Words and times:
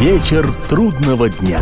Вечер 0.00 0.46
трудного 0.68 1.30
дня. 1.30 1.58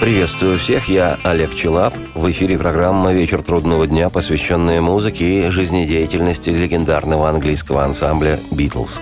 Приветствую 0.00 0.58
всех, 0.58 0.88
я 0.88 1.20
Олег 1.22 1.54
Челап. 1.54 1.94
В 2.14 2.28
эфире 2.32 2.58
программа 2.58 3.12
«Вечер 3.12 3.44
трудного 3.44 3.86
дня», 3.86 4.10
посвященная 4.10 4.80
музыке 4.80 5.46
и 5.46 5.50
жизнедеятельности 5.50 6.50
легендарного 6.50 7.30
английского 7.30 7.84
ансамбля 7.84 8.40
«Битлз». 8.50 9.00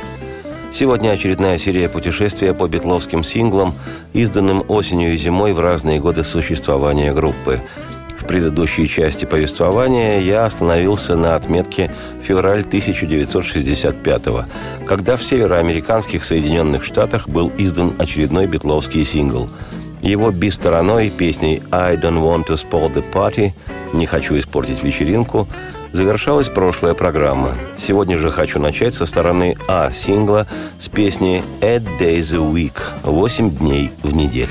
Сегодня 0.71 1.13
очередная 1.13 1.57
серия 1.57 1.89
путешествия 1.89 2.53
по 2.53 2.69
битловским 2.69 3.25
синглам, 3.25 3.73
изданным 4.13 4.63
осенью 4.69 5.15
и 5.15 5.17
зимой 5.17 5.55
в 5.55 5.61
разные 5.61 5.99
годы 5.99 6.25
существования 6.25 7.15
группы. 7.15 7.63
В 8.25 8.27
предыдущей 8.27 8.89
части 8.89 9.27
повествования 9.27 10.19
я 10.21 10.47
остановился 10.47 11.15
на 11.15 11.37
отметке 11.37 11.91
февраль 12.23 12.63
1965 12.63 14.23
когда 14.87 15.17
в 15.17 15.23
североамериканских 15.23 16.25
Соединенных 16.25 16.85
Штатах 16.85 17.29
был 17.29 17.53
издан 17.59 17.93
очередной 17.99 18.47
битловский 18.47 19.05
сингл. 19.05 19.51
Его 20.01 20.31
би-стороной 20.31 21.11
песней 21.11 21.63
«I 21.71 21.97
don't 21.97 22.23
want 22.23 22.47
to 22.47 22.55
spoil 22.55 22.91
the 22.91 23.05
party» 23.13 23.53
«Не 23.93 24.07
хочу 24.07 24.39
испортить 24.39 24.83
вечеринку» 24.83 25.47
завершалась 25.93 26.49
прошлая 26.49 26.95
программа. 26.95 27.55
Сегодня 27.77 28.17
же 28.17 28.31
хочу 28.31 28.59
начать 28.59 28.95
со 28.95 29.05
стороны 29.05 29.57
А 29.69 29.93
сингла 29.93 30.49
с 30.81 30.89
песни 30.89 31.45
«Eight 31.61 31.85
Days 32.01 32.35
a 32.35 32.39
Week»– 32.39 32.77
«Восемь 33.05 33.51
дней 33.51 33.91
в 34.03 34.15
неделю». 34.15 34.49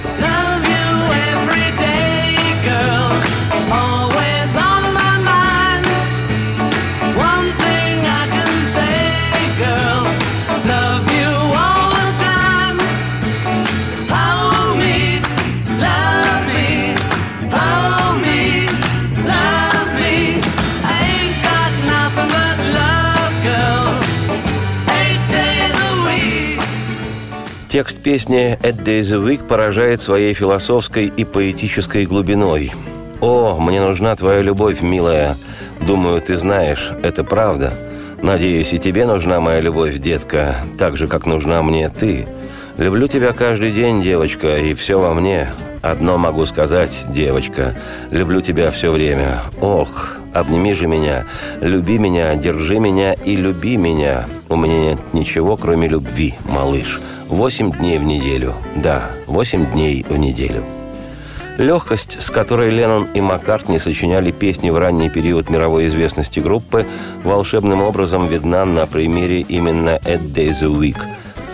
Текст 27.74 28.04
песни 28.04 28.56
«Eight 28.62 28.84
Days 28.84 29.12
a 29.12 29.18
Week» 29.18 29.48
поражает 29.48 30.00
своей 30.00 30.36
философской 30.36 31.08
и 31.08 31.26
поэтической 31.26 32.06
глубиной. 32.06 32.72
«О, 33.20 33.58
мне 33.60 33.82
нужна 33.82 34.16
твоя 34.16 34.44
любовь, 34.44 34.84
милая. 34.84 35.38
Думаю, 35.82 36.22
ты 36.22 36.38
знаешь, 36.38 36.92
это 37.02 37.24
правда. 37.24 37.74
Надеюсь, 38.22 38.74
и 38.74 38.78
тебе 38.78 39.08
нужна 39.08 39.40
моя 39.40 39.60
любовь, 39.60 39.98
детка, 39.98 40.58
так 40.78 40.98
же, 40.98 41.08
как 41.08 41.26
нужна 41.26 41.64
мне 41.64 41.90
ты. 41.90 42.28
Люблю 42.78 43.08
тебя 43.08 43.34
каждый 43.34 43.72
день, 43.72 44.04
девочка, 44.04 44.56
и 44.56 44.76
все 44.76 45.00
во 45.00 45.16
мне. 45.16 45.50
Одно 45.82 46.20
могу 46.20 46.46
сказать, 46.46 46.96
девочка, 47.10 47.76
люблю 48.12 48.42
тебя 48.42 48.70
все 48.70 48.92
время. 48.92 49.42
Ох, 49.60 50.20
обними 50.34 50.73
же 50.73 50.88
меня, 50.88 51.26
люби 51.62 51.98
меня, 51.98 52.36
держи 52.36 52.80
меня 52.80 53.14
и 53.14 53.36
люби 53.36 53.78
меня. 53.78 54.26
У 54.50 54.56
меня 54.56 54.80
нет 54.80 55.00
ничего, 55.14 55.58
кроме 55.58 55.88
любви, 55.88 56.36
малыш». 56.45 57.02
Восемь 57.34 57.72
дней 57.72 57.98
в 57.98 58.03
неделю. 58.03 58.54
Да, 58.76 59.09
восемь 59.26 59.66
дней 59.72 60.06
в 60.08 60.17
неделю. 60.17 60.64
Легкость, 61.58 62.22
с 62.22 62.30
которой 62.30 62.70
Леннон 62.70 63.08
и 63.14 63.22
Маккартни 63.22 63.80
сочиняли 63.80 64.30
песни 64.31 64.70
в 64.70 64.78
ранний 64.78 65.09
период 65.09 65.50
мировой 65.50 65.88
известности 65.88 66.39
группы, 66.39 66.86
волшебным 67.23 67.81
образом 67.81 68.28
видна 68.28 68.66
на 68.66 68.86
примере 68.86 69.42
именно 69.42 70.00
«Eight 70.06 70.31
Days 70.31 70.64
a 70.64 70.67
Week». 70.67 70.98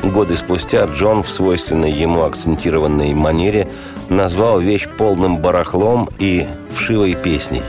Годы 0.03 0.35
спустя 0.35 0.85
Джон 0.85 1.23
в 1.23 1.29
свойственной 1.29 1.91
ему 1.91 2.23
акцентированной 2.23 3.13
манере 3.13 3.69
назвал 4.09 4.59
вещь 4.59 4.87
полным 4.97 5.37
барахлом 5.37 6.09
и 6.19 6.45
вшивой 6.71 7.15
песней. 7.15 7.61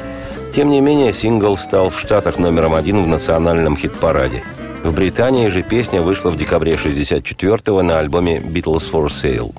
Тем 0.52 0.70
не 0.70 0.80
менее, 0.80 1.12
сингл 1.12 1.56
стал 1.56 1.90
в 1.90 1.98
Штатах 1.98 2.38
номером 2.38 2.74
один 2.74 3.02
в 3.02 3.06
национальном 3.06 3.76
хит-параде– 3.76 4.42
в 4.82 4.94
Британии 4.94 5.48
же 5.48 5.62
песня 5.62 6.00
вышла 6.00 6.30
в 6.30 6.36
декабре 6.36 6.72
64-го 6.72 7.82
на 7.82 7.98
альбоме 7.98 8.38
«Beatles 8.38 8.90
for 8.90 9.08
Sale». 9.08 9.54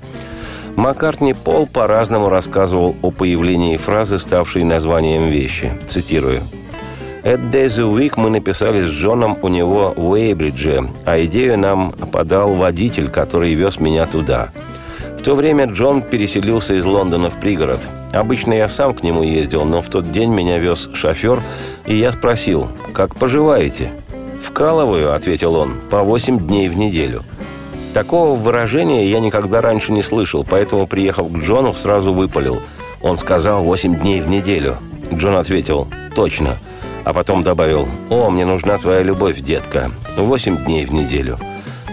Маккартни 0.74 1.32
Пол 1.32 1.66
по-разному 1.66 2.28
рассказывал 2.28 2.96
о 3.02 3.12
появлении 3.12 3.76
фразы, 3.76 4.18
ставшей 4.18 4.64
названием 4.64 5.28
вещи. 5.28 5.78
Цитирую. 5.86 6.42
«At 7.22 7.50
Days 7.52 7.78
a 7.78 7.84
Week 7.84 8.14
мы 8.16 8.30
написали 8.30 8.84
с 8.84 8.88
Джоном 8.88 9.38
у 9.42 9.48
него 9.48 9.94
в 9.96 10.10
Уэйбридже, 10.10 10.90
а 11.06 11.24
идею 11.24 11.56
нам 11.56 11.92
подал 11.92 12.54
водитель, 12.54 13.08
который 13.08 13.54
вез 13.54 13.78
меня 13.78 14.06
туда. 14.06 14.50
В 15.22 15.24
то 15.24 15.36
время 15.36 15.66
Джон 15.66 16.02
переселился 16.02 16.74
из 16.74 16.84
Лондона 16.84 17.30
в 17.30 17.38
пригород. 17.38 17.86
Обычно 18.10 18.54
я 18.54 18.68
сам 18.68 18.92
к 18.92 19.04
нему 19.04 19.22
ездил, 19.22 19.64
но 19.64 19.80
в 19.80 19.86
тот 19.86 20.10
день 20.10 20.32
меня 20.32 20.58
вез 20.58 20.90
шофер, 20.94 21.40
и 21.86 21.94
я 21.94 22.10
спросил, 22.10 22.66
как 22.92 23.14
поживаете?» 23.14 23.92
«Вкалываю»,— 24.42 25.12
ответил 25.14 25.54
он,— 25.54 25.76
«по 25.90 26.02
восемь 26.02 26.40
дней 26.40 26.68
в 26.68 26.76
неделю». 26.76 27.22
Такого 27.94 28.34
выражения 28.34 29.08
я 29.08 29.20
никогда 29.20 29.60
раньше 29.60 29.92
не 29.92 30.02
слышал, 30.02 30.44
поэтому, 30.44 30.88
приехав 30.88 31.28
к 31.32 31.38
Джону, 31.38 31.72
сразу 31.72 32.12
выпалил. 32.12 32.60
Он 33.00 33.16
сказал 33.16 33.62
«восемь 33.62 33.96
дней 33.96 34.20
в 34.20 34.28
неделю». 34.28 34.78
Джон 35.14 35.36
ответил 35.36 35.86
«точно». 36.16 36.58
А 37.04 37.12
потом 37.12 37.44
добавил 37.44 37.86
«О, 38.10 38.28
мне 38.28 38.44
нужна 38.44 38.76
твоя 38.76 39.02
любовь, 39.02 39.38
детка. 39.38 39.92
Восемь 40.18 40.64
дней 40.64 40.84
в 40.84 40.92
неделю». 40.92 41.38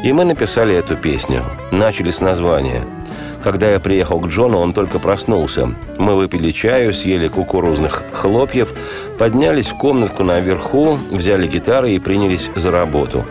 И 0.04 0.14
мы 0.14 0.24
написали 0.24 0.74
эту 0.76 0.96
песню. 0.96 1.44
Начали 1.72 2.10
с 2.10 2.22
названия– 2.22 2.82
когда 3.44 3.70
я 3.72 3.80
приехал 3.80 4.20
к 4.20 4.28
Джону, 4.28 4.58
он 4.58 4.74
только 4.74 5.00
проснулся. 5.00 5.74
Мы 5.98 6.16
выпили 6.16 6.52
чаю, 6.52 6.94
съели 6.94 7.28
кукурузных 7.28 8.04
хлопьев, 8.12 8.74
поднялись 9.18 9.68
в 9.68 9.78
комнатку 9.78 10.24
наверху, 10.24 10.98
взяли 11.12 11.48
гитары 11.48 11.92
и 11.92 12.00
принялись 12.00 12.52
за 12.56 12.72
работу. 12.72 13.24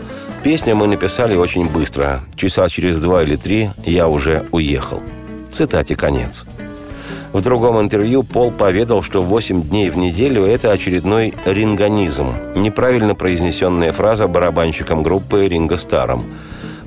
Песню 0.43 0.75
мы 0.75 0.87
написали 0.87 1.35
очень 1.35 1.69
быстро. 1.69 2.21
Часа 2.35 2.69
через 2.69 2.97
два 2.97 3.23
или 3.23 3.35
три 3.35 3.71
я 3.85 4.07
уже 4.07 4.45
уехал. 4.51 5.01
Цитате 5.49 5.95
конец. 5.95 6.45
В 7.33 7.41
другом 7.41 7.79
интервью 7.79 8.23
Пол 8.23 8.49
поведал, 8.49 9.03
что 9.03 9.21
8 9.21 9.61
дней 9.61 9.91
в 9.91 9.97
неделю– 9.97 10.45
это 10.45 10.71
очередной 10.71 11.35
ринганизм, 11.45 12.33
неправильно 12.55 13.13
произнесенная 13.13 13.91
фраза 13.91 14.27
барабанщиком 14.27 15.03
группы 15.03 15.47
Ринго 15.47 15.77
Старом– 15.77 16.23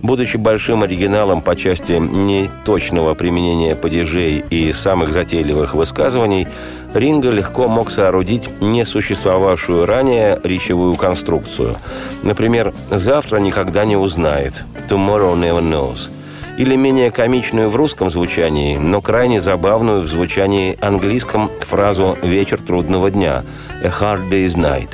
Будучи 0.02 0.36
большим 0.36 0.82
оригиналом 0.82 1.42
по 1.42 1.54
части 1.54 1.92
неточного 1.92 3.14
применения 3.14 3.76
падежей 3.76 4.44
и 4.50 4.72
самых 4.72 5.12
затейливых 5.12 5.74
высказываний, 5.74 6.48
Ринго 6.92 7.30
легко 7.30 7.68
мог 7.68 7.90
соорудить 7.90 8.50
несуществовавшую 8.60 9.86
ранее 9.86 10.40
речевую 10.42 10.96
конструкцию. 10.96 11.76
Например, 12.24 12.74
«завтра 12.90 13.38
никогда 13.38 13.84
не 13.84 13.96
узнает» 13.96 14.64
«tomorrow 14.88 15.34
never 15.34 15.62
knows» 15.62 16.10
или 16.58 16.76
менее 16.76 17.10
комичную 17.10 17.70
в 17.70 17.76
русском 17.76 18.10
звучании, 18.10 18.76
но 18.76 19.00
крайне 19.00 19.40
забавную 19.40 20.02
в 20.02 20.06
звучании 20.06 20.76
английском 20.80 21.50
фразу 21.60 22.18
«вечер 22.22 22.60
трудного 22.60 23.10
дня» 23.10 23.42
«a 23.82 23.88
hard 23.88 24.28
day's 24.28 24.54
night». 24.54 24.88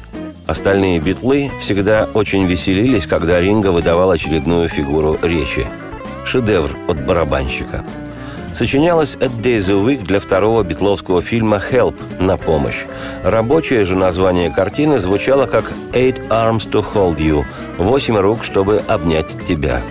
Остальные 0.49 1.01
битлы 1.01 1.51
всегда 1.61 2.09
очень 2.15 2.47
веселились, 2.47 3.07
когда 3.07 3.39
Ринго 3.39 3.71
выдавал 3.71 4.13
очередную 4.13 4.71
фигуру 4.71 5.19
речи. 5.23 5.67
Шедевр 6.25 6.75
от 6.89 7.05
барабанщика. 7.05 7.85
Сочинялась 8.55 9.17
«At 9.17 9.43
Days 9.43 9.71
a 9.71 9.75
Week» 9.75 10.03
для 10.07 10.21
второго 10.21 10.63
битловского 10.63 11.21
фильма 11.21 11.61
«Help» 11.71 12.01
на 12.19 12.39
помощь. 12.39 12.87
Рабочее 13.23 13.85
же 13.85 13.95
название 13.95 14.51
картины 14.51 14.99
звучало 14.99 15.45
как 15.45 15.71
«Eight 15.93 16.29
Arms 16.29 16.67
to 16.71 16.83
Hold 16.95 17.19
You»– 17.19 17.45
«Восемь 17.77 18.17
рук, 18.17 18.43
чтобы 18.43 18.83
обнять 18.89 19.45
тебя». 19.47 19.83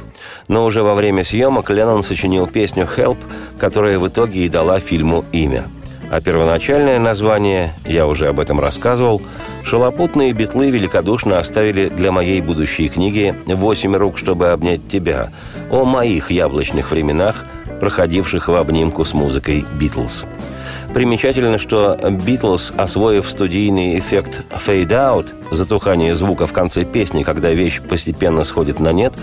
Но 0.47 0.65
уже 0.65 0.81
во 0.81 0.95
время 0.95 1.23
съемок 1.23 1.69
Леннон 1.69 2.01
сочинил 2.01 2.47
песню 2.47 2.89
«Help», 2.97 3.19
которая 3.59 3.99
в 3.99 4.07
итоге 4.07 4.45
и 4.45 4.49
дала 4.49 4.79
фильму 4.79 5.23
имя– 5.31 5.65
а 6.09 6.21
первоначальное 6.21 6.99
название, 6.99 7.73
я 7.85 8.07
уже 8.07 8.27
об 8.27 8.39
этом 8.39 8.59
рассказывал, 8.59 9.21
шалопутные 9.63 10.33
битлы 10.33 10.69
великодушно 10.69 11.39
оставили 11.39 11.89
для 11.89 12.11
моей 12.11 12.41
будущей 12.41 12.89
книги 12.89 13.35
«Восемь 13.45 13.95
рук, 13.95 14.17
чтобы 14.17 14.49
обнять 14.49 14.87
тебя» 14.87 15.31
о 15.69 15.83
моих 15.83 16.31
яблочных 16.31 16.91
временах, 16.91 17.45
проходивших 17.79 18.47
в 18.47 18.55
обнимку 18.55 19.03
с 19.03 19.13
музыкой 19.13 19.65
«Битлз». 19.79 20.25
Примечательно, 20.93 21.57
что 21.57 21.97
Битлз, 22.09 22.73
освоив 22.75 23.29
студийный 23.29 23.99
эффект 23.99 24.43
fade-out, 24.51 25.33
затухание 25.51 26.15
звука 26.15 26.47
в 26.47 26.53
конце 26.53 26.85
песни, 26.85 27.23
когда 27.23 27.51
вещь 27.51 27.81
постепенно 27.81 28.43
сходит 28.43 28.79
на 28.79 28.91
нет, 28.91 29.13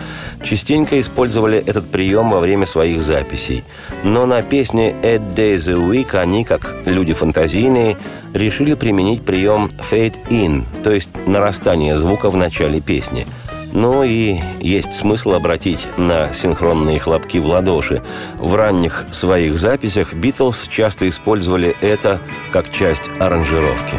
частенько 0.43 1.01
использовали 1.01 1.59
этот 1.59 1.91
прием 1.91 2.31
во 2.31 2.41
время 2.41 2.67
своих 2.67 3.03
записей. 3.03 3.65
Но 4.05 4.27
на 4.27 4.43
песне 4.43 4.93
«Eight 5.03 5.35
Days 5.35 5.71
a 5.71 5.75
Week» 5.75 6.15
они, 6.17 6.45
как 6.45 6.77
люди 6.85 7.13
фантазийные, 7.13 7.97
решили 8.33 8.75
применить 8.75 9.25
прием 9.25 9.71
fade-in, 9.79 10.65
то 10.83 10.93
есть 10.93 11.11
нарастание 11.27 11.97
звука 11.97 12.31
в 12.31 12.37
начале 12.37 12.81
песни– 12.81 13.27
Ну 13.75 14.05
и 14.05 14.39
есть 14.61 14.95
смысл 14.95 15.33
обратить 15.33 15.89
на 15.99 16.33
синхронные 16.33 17.01
хлопки 17.01 17.39
в 17.39 17.47
ладоши. 17.47 18.03
В 18.39 18.55
ранних 18.55 19.05
своих 19.11 19.59
записях 19.59 20.15
Битлз 20.15 20.69
часто 20.69 21.09
использовали 21.09 21.77
это 21.81 22.21
как 22.53 22.71
часть 22.71 23.11
аранжировки. 23.19 23.97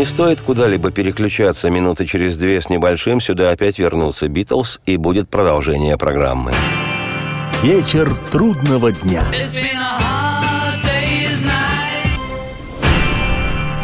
Не 0.00 0.06
стоит 0.06 0.40
куда-либо 0.40 0.90
переключаться 0.90 1.68
минуты 1.68 2.06
через 2.06 2.38
две 2.38 2.58
с 2.58 2.70
небольшим, 2.70 3.20
сюда 3.20 3.50
опять 3.50 3.78
вернутся 3.78 4.28
Битлз, 4.28 4.80
и 4.86 4.96
будет 4.96 5.28
продолжение 5.28 5.98
программы. 5.98 6.54
Вечер 7.62 8.10
трудного 8.32 8.92
дня. 8.92 9.22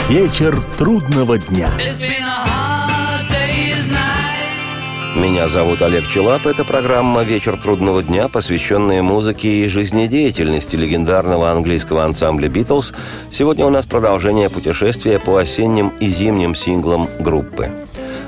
Вечер 0.08 0.58
трудного 0.78 1.36
дня. 1.36 1.68
Меня 5.16 5.48
зовут 5.48 5.80
Олег 5.80 6.06
Челап. 6.06 6.46
Это 6.46 6.62
программа 6.62 7.22
«Вечер 7.22 7.56
трудного 7.56 8.02
дня», 8.02 8.28
посвященная 8.28 9.02
музыке 9.02 9.48
и 9.48 9.66
жизнедеятельности 9.66 10.76
легендарного 10.76 11.50
английского 11.50 12.04
ансамбля 12.04 12.50
«Битлз». 12.50 12.92
Сегодня 13.30 13.64
у 13.64 13.70
нас 13.70 13.86
продолжение 13.86 14.50
путешествия 14.50 15.18
по 15.18 15.38
осенним 15.38 15.88
и 16.00 16.08
зимним 16.08 16.54
синглам 16.54 17.08
группы. 17.18 17.70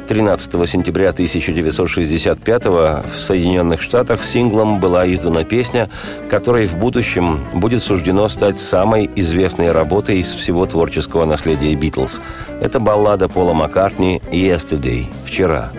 13 0.08 0.66
сентября 0.66 1.10
1965 1.10 2.64
в 2.64 3.02
Соединенных 3.06 3.82
Штатах 3.82 4.24
синглом 4.24 4.80
была 4.80 5.06
издана 5.12 5.44
песня, 5.44 5.90
которой 6.30 6.66
в 6.66 6.76
будущем 6.78 7.44
будет 7.52 7.82
суждено 7.82 8.30
стать 8.30 8.58
самой 8.58 9.10
известной 9.14 9.72
работой 9.72 10.20
из 10.20 10.32
всего 10.32 10.64
творческого 10.64 11.26
наследия 11.26 11.74
«Битлз». 11.74 12.22
Это 12.62 12.80
баллада 12.80 13.28
Пола 13.28 13.52
Маккартни 13.52 14.22
«Yesterday»– 14.32 15.04
«Вчера». 15.26 15.70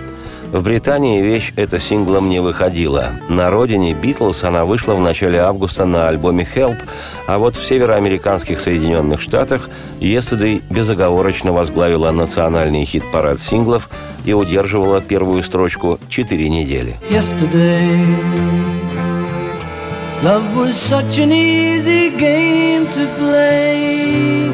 В 0.51 0.63
Британии 0.63 1.21
вещь 1.21 1.53
эта 1.57 1.79
синглом 1.79 2.27
не 2.27 2.39
выходила. 2.39 3.11
На 3.29 3.51
родине 3.51 3.93
Битлз 3.93 4.43
она 4.43 4.65
вышла 4.65 4.95
в 4.95 4.99
начале 4.99 5.39
августа 5.39 5.85
на 5.85 6.07
альбоме 6.07 6.47
«Help», 6.55 6.81
а 7.27 7.37
вот 7.37 7.55
в 7.55 7.63
североамериканских 7.63 8.59
Соединенных 8.59 9.21
Штатах 9.21 9.69
«Yesterday» 9.99 10.63
безоговорочно 10.67 11.51
возглавила 11.51 12.09
национальный 12.09 12.83
хит-парад 12.83 13.39
синглов 13.39 13.91
и 14.25 14.33
удерживала 14.33 15.01
первую 15.01 15.43
строчку 15.43 15.99
четыре 16.09 16.49
недели. 16.49 16.97
Love 20.21 20.53
was 20.53 20.75
such 20.75 21.17
an 21.19 21.31
easy 21.31 22.09
game 22.09 22.91
to 22.91 23.07
play. 23.17 24.51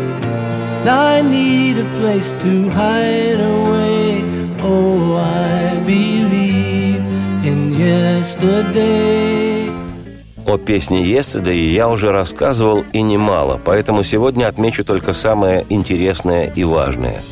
I 0.87 1.21
need 1.23 1.79
a 1.79 1.85
place 1.99 2.35
to 2.43 2.69
hide 2.69 3.39
away. 3.39 4.23
Oh, 4.61 5.17
I 5.17 5.64
believe 5.85 7.01
in 7.43 7.75
yesterday. 7.77 9.71
О 10.47 10.57
песне 10.57 11.03
«Yesterday» 11.03 11.73
я 11.73 11.89
уже 11.89 12.11
рассказывал 12.11 12.85
и 12.93 13.01
немало, 13.01 13.59
поэтому 13.63 14.03
сегодня 14.03 14.47
отмечу 14.47 14.83
только 14.83 15.11
самое 15.11 15.65
интересное 15.69 16.51
и 16.55 16.63
важное. 16.63 17.23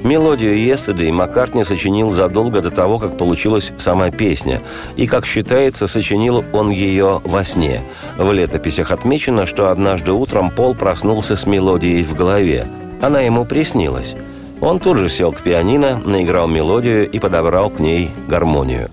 Мелодию 0.00 0.56
«Yesterday» 0.56 1.10
Маккартни 1.10 1.64
сочинил 1.64 2.10
задолго 2.10 2.60
до 2.60 2.70
того, 2.70 2.98
как 2.98 3.16
получилась 3.16 3.72
сама 3.78 4.10
песня. 4.10 4.62
И, 4.96 5.06
как 5.06 5.26
считается, 5.26 5.86
сочинил 5.86 6.44
он 6.52 6.70
ее 6.70 7.20
во 7.24 7.42
сне. 7.42 7.82
В 8.16 8.30
летописях 8.32 8.92
отмечено, 8.92 9.46
что 9.46 9.70
однажды 9.70 10.12
утром 10.12 10.50
Пол 10.50 10.74
проснулся 10.74 11.36
с 11.36 11.46
мелодией 11.46 12.04
в 12.04 12.14
голове. 12.14 12.66
Она 13.00 13.20
ему 13.20 13.44
приснилась. 13.44 14.14
Он 14.60 14.80
тут 14.80 14.98
же 14.98 15.08
сел 15.08 15.32
к 15.32 15.40
пианино, 15.40 16.00
наиграл 16.04 16.48
мелодию 16.48 17.08
и 17.08 17.18
подобрал 17.18 17.70
к 17.70 17.78
ней 17.78 18.10
гармонию. 18.26 18.90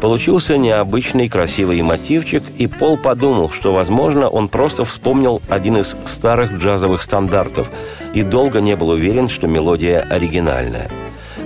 Получился 0.00 0.56
необычный 0.56 1.28
красивый 1.28 1.82
мотивчик, 1.82 2.44
и 2.56 2.68
Пол 2.68 2.96
подумал, 2.96 3.50
что, 3.50 3.72
возможно, 3.72 4.28
он 4.28 4.48
просто 4.48 4.84
вспомнил 4.84 5.42
один 5.48 5.78
из 5.78 5.96
старых 6.04 6.52
джазовых 6.52 7.02
стандартов 7.02 7.70
и 8.14 8.22
долго 8.22 8.60
не 8.60 8.76
был 8.76 8.90
уверен, 8.90 9.28
что 9.28 9.48
мелодия 9.48 10.00
оригинальная– 10.00 10.88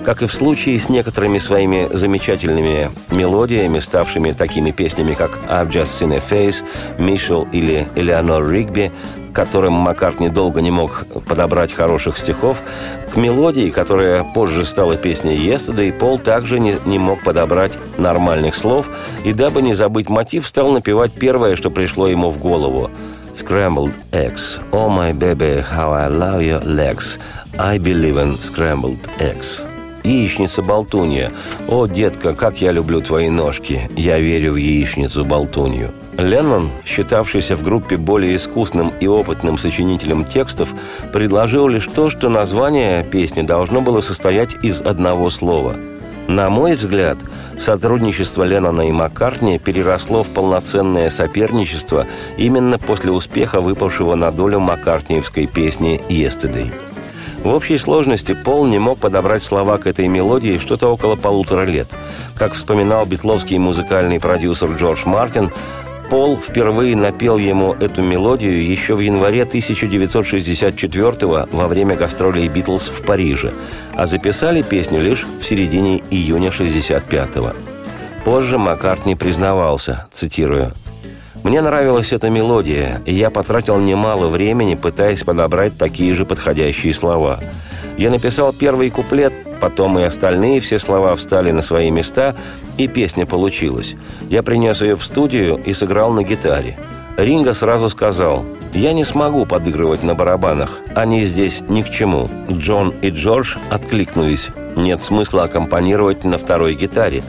как 0.05 0.23
и 0.23 0.27
в 0.27 0.35
случае 0.35 0.79
с 0.79 0.89
некоторыми 0.89 1.39
своими 1.39 1.89
замечательными 1.93 2.91
мелодиями, 3.11 3.79
ставшими 3.79 4.33
такими 4.33 4.71
песнями, 4.71 5.15
как 5.15 5.39
«I've 5.49 5.71
Just 5.71 6.01
Seen 6.01 6.15
a 6.15 6.19
Face», 6.19 6.65
«Мишел» 6.99 7.47
или 7.53 7.89
«Элеонор 7.95 8.49
Ригби», 8.49 8.91
которым 9.33 9.73
Маккартни 9.73 10.29
долго 10.29 10.61
не 10.61 10.71
мог 10.71 11.07
подобрать 11.27 11.73
хороших 11.73 12.19
стихов, 12.19 12.63
к 13.13 13.17
мелодии, 13.17 13.71
которая 13.71 14.25
позже 14.25 14.65
стала 14.65 14.97
песней 14.97 15.37
«Yesterday», 15.37 15.93
Пол 15.93 16.19
также 16.19 16.61
не, 16.61 16.77
не 16.87 16.99
мог 16.99 17.23
подобрать 17.23 17.73
нормальных 17.99 18.55
слов, 18.55 18.89
и 19.25 19.33
дабы 19.33 19.63
не 19.63 19.75
забыть 19.75 20.09
мотив, 20.09 20.47
стал 20.47 20.71
напевать 20.73 21.13
первое, 21.13 21.57
что 21.57 21.71
пришло 21.71 22.09
ему 22.09 22.31
в 22.31 22.39
голову– 22.39 22.91
Scrambled 23.35 23.99
eggs. 24.13 24.61
Oh 24.73 24.91
my 24.91 25.13
baby, 25.13 25.63
how 25.63 25.91
I 25.91 26.09
love 26.09 26.43
your 26.43 26.61
legs. 26.61 27.19
I 27.59 27.79
believe 27.79 28.19
in 28.19 28.37
scrambled 28.37 29.09
eggs. 29.19 29.65
Яичница-болтунья. 30.05 31.31
О, 31.69 31.87
детка, 31.87 32.35
как 32.35 32.61
я 32.61 32.73
люблю 32.73 33.01
твои 33.01 33.29
ножки. 33.29 33.89
Я 33.97 34.19
верю 34.19 34.53
в 34.53 34.57
яичницу-болтунью. 34.57 35.93
Леннон, 36.19 36.71
считавшийся 36.85 37.57
в 37.57 37.63
группе 37.63 37.97
более 37.97 38.37
искусным 38.37 38.93
и 39.01 39.07
опытным 39.07 39.57
сочинителем 39.57 40.25
текстов, 40.25 40.75
предложил 41.13 41.69
лишь 41.69 41.87
то, 41.87 42.11
что 42.11 42.29
название 42.29 43.05
песни 43.05 43.43
должно 43.43 43.81
было 43.81 44.01
состоять 44.01 44.57
из 44.63 44.81
одного 44.81 45.31
слова. 45.31 45.77
На 46.29 46.51
мой 46.51 46.75
взгляд, 46.75 47.19
сотрудничество 47.59 48.45
Леннона 48.45 48.89
и 48.89 48.93
Маккартни 48.93 49.59
переросло 49.59 50.23
в 50.23 50.29
полноценное 50.31 51.09
соперничество 51.09 52.07
именно 52.37 52.79
после 52.79 53.11
успеха 53.11 53.61
выпавшего 53.61 54.15
на 54.15 54.31
долю 54.31 54.61
маккартниевской 54.61 55.47
песни 55.47 56.01
«Yesterday». 56.09 56.71
В 57.45 57.55
общей 57.55 57.77
сложности 57.77 58.35
Пол 58.35 58.67
не 58.67 58.79
мог 58.79 59.01
подобрать 59.01 59.43
слова 59.43 59.79
к 59.79 59.89
этой 59.89 60.07
мелодии 60.07 60.59
что-то 60.59 60.89
около 60.89 61.17
полутора 61.17 61.65
лет. 61.65 61.89
Как 62.37 62.55
вспоминал 62.55 63.05
битловский 63.05 63.59
музыкальный 63.59 64.21
продюсер 64.21 64.71
Джордж 64.77 65.03
Мартин, 65.07 65.51
Пол 66.09 66.37
впервые 66.37 66.95
напел 66.95 67.39
ему 67.39 67.73
эту 67.73 68.03
мелодию 68.03 68.65
еще 68.65 68.95
в 68.95 69.01
январе 69.01 69.43
1964 69.43 71.47
во 71.51 71.69
время 71.69 71.97
гастролей 71.97 72.49
«Битлз» 72.49 72.89
в 72.89 73.05
Париже, 73.05 73.53
а 73.95 74.07
записали 74.07 74.63
песню 74.63 75.01
лишь 75.01 75.27
в 75.41 75.45
середине 75.45 76.01
июня 76.11 76.51
65-го. 76.51 77.53
Позже 78.25 78.59
Маккартни 78.59 79.17
признавался, 79.17 80.07
цитирую, 80.13 80.73
«Мне 81.43 81.61
нравилась 81.61 82.13
эта 82.13 82.31
мелодия, 82.31 83.01
и 83.05 83.15
я 83.15 83.31
потратил 83.31 83.79
немало 83.79 84.29
времени, 84.29 84.75
пытаясь 84.75 85.25
подобрать 85.25 85.77
такие 85.77 86.15
же 86.15 86.25
подходящие 86.25 86.95
слова. 86.95 87.41
Я 87.99 88.11
написал 88.11 88.53
первый 88.53 88.91
куплет, 88.91 89.33
потом 89.61 89.99
и 89.99 90.03
остальные 90.03 90.61
все 90.61 90.79
слова 90.79 91.15
встали 91.15 91.51
на 91.51 91.63
свои 91.63 91.91
места, 91.91 92.35
и 92.79 92.89
песня 92.89 93.27
получилась. 93.27 93.97
Я 94.31 94.43
принес 94.43 94.81
ее 94.83 94.97
в 94.97 95.05
студию 95.05 95.61
и 95.65 95.73
сыграл 95.73 96.13
на 96.13 96.23
гитаре. 96.23 96.79
Ринга 97.17 97.53
сразу 97.53 97.89
сказал, 97.89 98.45
«Я 98.73 98.93
не 98.93 99.05
смогу 99.05 99.45
подыгрывать 99.45 100.03
на 100.03 100.15
барабанах, 100.15 100.81
они 100.95 101.25
здесь 101.25 101.61
ни 101.69 101.83
к 101.83 101.91
чему». 101.91 102.31
Джон 102.51 102.95
и 103.03 103.11
Джордж 103.11 103.57
откликнулись, 103.71 104.49
«Нет 104.77 105.03
смысла 105.03 105.45
аккомпанировать 105.45 106.25
на 106.25 106.39
второй 106.39 106.75
гитаре». 106.75 107.23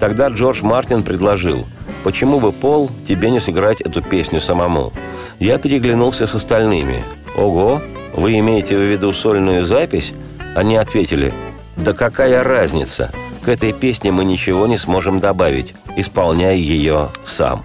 Тогда 0.00 0.28
Джордж 0.28 0.62
Мартин 0.62 1.02
предложил, 1.02 1.66
«Почему 2.04 2.40
бы, 2.40 2.52
Пол, 2.52 2.90
тебе 3.06 3.30
не 3.30 3.40
сыграть 3.40 3.80
эту 3.80 4.02
песню 4.02 4.40
самому?» 4.40 4.92
Я 5.38 5.58
переглянулся 5.58 6.26
с 6.26 6.34
остальными. 6.34 7.02
«Ого, 7.36 7.82
вы 8.14 8.38
имеете 8.38 8.76
в 8.76 8.82
виду 8.82 9.12
сольную 9.12 9.64
запись?» 9.64 10.12
Они 10.54 10.76
ответили, 10.76 11.32
«Да 11.76 11.92
какая 11.92 12.42
разница? 12.42 13.12
К 13.42 13.48
этой 13.48 13.72
песне 13.72 14.10
мы 14.10 14.24
ничего 14.24 14.66
не 14.66 14.76
сможем 14.76 15.20
добавить. 15.20 15.74
Исполняй 15.96 16.58
ее 16.58 17.10
сам». 17.24 17.64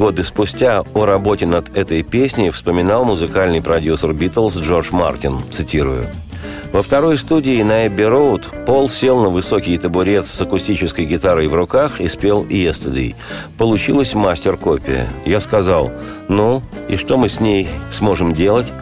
Годы 0.00 0.24
спустя 0.24 0.82
о 0.94 1.04
работе 1.04 1.44
над 1.44 1.76
этой 1.76 2.02
песней 2.02 2.48
вспоминал 2.48 3.04
музыкальный 3.04 3.60
продюсер 3.60 4.14
«Битлз» 4.14 4.56
Джордж 4.56 4.88
Мартин, 4.92 5.40
цитирую– 5.50 6.06
во 6.72 6.82
второй 6.82 7.18
студии 7.18 7.62
на 7.62 7.86
Эбби 7.86 8.04
Роуд 8.04 8.48
Пол 8.64 8.88
сел 8.88 9.20
на 9.20 9.28
высокий 9.28 9.76
табурет 9.76 10.24
с 10.24 10.40
акустической 10.40 11.04
гитарой 11.04 11.48
в 11.48 11.54
руках 11.54 12.00
и 12.00 12.08
спел 12.08 12.44
«Yesterday». 12.44 13.14
Получилась 13.58 14.14
мастер-копия. 14.14 15.06
Я 15.26 15.40
сказал, 15.40 15.90
ну, 16.28 16.62
и 16.88 16.96
что 16.96 17.18
мы 17.18 17.28
с 17.28 17.40
ней 17.40 17.68
сможем 17.90 18.32
делать? 18.32 18.72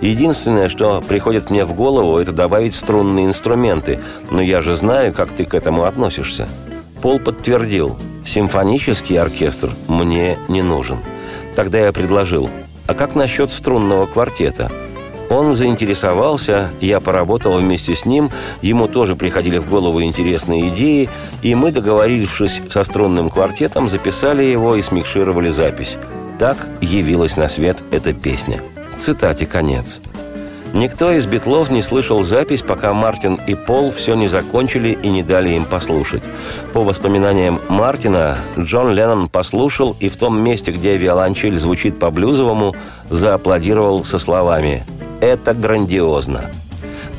Единственное, 0.00 0.68
что 0.68 1.00
приходит 1.00 1.50
мне 1.50 1.64
в 1.64 1.74
голову, 1.74 2.18
это 2.18 2.32
добавить 2.32 2.74
струнные 2.74 3.26
инструменты, 3.26 4.00
но 4.30 4.42
я 4.42 4.62
же 4.62 4.74
знаю, 4.74 5.12
как 5.12 5.32
ты 5.32 5.44
к 5.44 5.54
этому 5.54 5.84
относишься. 5.84 6.48
Пол 7.02 7.18
подтвердил, 7.18 7.96
симфонический 8.24 9.18
оркестр 9.18 9.70
мне 9.88 10.38
не 10.48 10.62
нужен. 10.62 10.98
Тогда 11.54 11.78
я 11.78 11.92
предложил, 11.92 12.50
а 12.86 12.94
как 12.94 13.14
насчет 13.14 13.50
струнного 13.50 14.06
квартета– 14.06 14.70
он 15.28 15.54
заинтересовался, 15.54 16.70
я 16.80 17.00
поработал 17.00 17.58
вместе 17.58 17.94
с 17.94 18.04
ним, 18.04 18.30
ему 18.62 18.86
тоже 18.86 19.16
приходили 19.16 19.58
в 19.58 19.68
голову 19.68 20.02
интересные 20.02 20.68
идеи, 20.68 21.08
и 21.42 21.54
мы, 21.54 21.72
договорившись 21.72 22.62
со 22.68 22.84
струнным 22.84 23.28
квартетом, 23.30 23.88
записали 23.88 24.44
его 24.44 24.76
и 24.76 24.82
смикшировали 24.82 25.48
запись. 25.48 25.96
Так 26.38 26.68
явилась 26.80 27.36
на 27.36 27.48
свет 27.48 27.82
эта 27.90 28.12
песня. 28.12 28.60
Цитате 28.96 29.46
конец. 29.46 30.00
Никто 30.72 31.10
из 31.10 31.26
битлов 31.26 31.70
не 31.70 31.82
слышал 31.82 32.22
запись, 32.22 32.62
пока 32.62 32.92
Мартин 32.92 33.40
и 33.46 33.54
Пол 33.54 33.90
все 33.90 34.14
не 34.14 34.28
закончили 34.28 34.98
и 35.02 35.08
не 35.08 35.22
дали 35.22 35.50
им 35.50 35.64
послушать. 35.64 36.22
По 36.72 36.82
воспоминаниям 36.82 37.60
Мартина, 37.68 38.36
Джон 38.58 38.92
Леннон 38.92 39.28
послушал 39.28 39.96
и 40.00 40.08
в 40.08 40.16
том 40.16 40.38
месте, 40.38 40.72
где 40.72 40.96
виолончель 40.96 41.56
звучит 41.56 41.98
по-блюзовому, 41.98 42.74
зааплодировал 43.08 44.04
со 44.04 44.18
словами 44.18 44.84
это 45.20 45.54
грандиозно. 45.54 46.50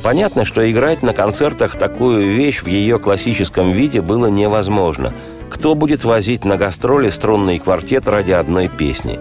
Понятно, 0.02 0.44
что 0.44 0.70
играть 0.70 1.02
на 1.02 1.12
концертах 1.12 1.76
такую 1.76 2.28
вещь 2.28 2.62
в 2.62 2.66
ее 2.68 2.98
классическом 2.98 3.72
виде 3.72 4.00
было 4.00 4.26
невозможно. 4.28 5.12
Кто 5.50 5.74
будет 5.74 6.04
возить 6.04 6.44
на 6.44 6.56
гастроли 6.56 7.10
струнный 7.10 7.58
квартет 7.58 8.06
ради 8.06 8.32
одной 8.32 8.68
песни? 8.68 9.18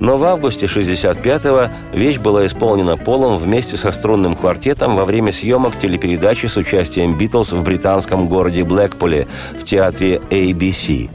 Но 0.00 0.16
в 0.16 0.24
августе 0.24 0.66
65-го 0.66 1.96
вещь 1.96 2.18
была 2.18 2.46
исполнена 2.46 2.96
Полом 2.96 3.36
вместе 3.36 3.76
со 3.76 3.92
струнным 3.92 4.36
квартетом 4.36 4.96
во 4.96 5.04
время 5.04 5.32
съемок 5.32 5.78
телепередачи 5.78 6.46
с 6.46 6.56
участием 6.56 7.16
Битлз 7.16 7.52
в 7.52 7.62
британском 7.62 8.28
городе 8.28 8.64
Блэкпуле 8.64 9.26
в 9.58 9.64
театре 9.64 10.20
ABC. 10.30 11.08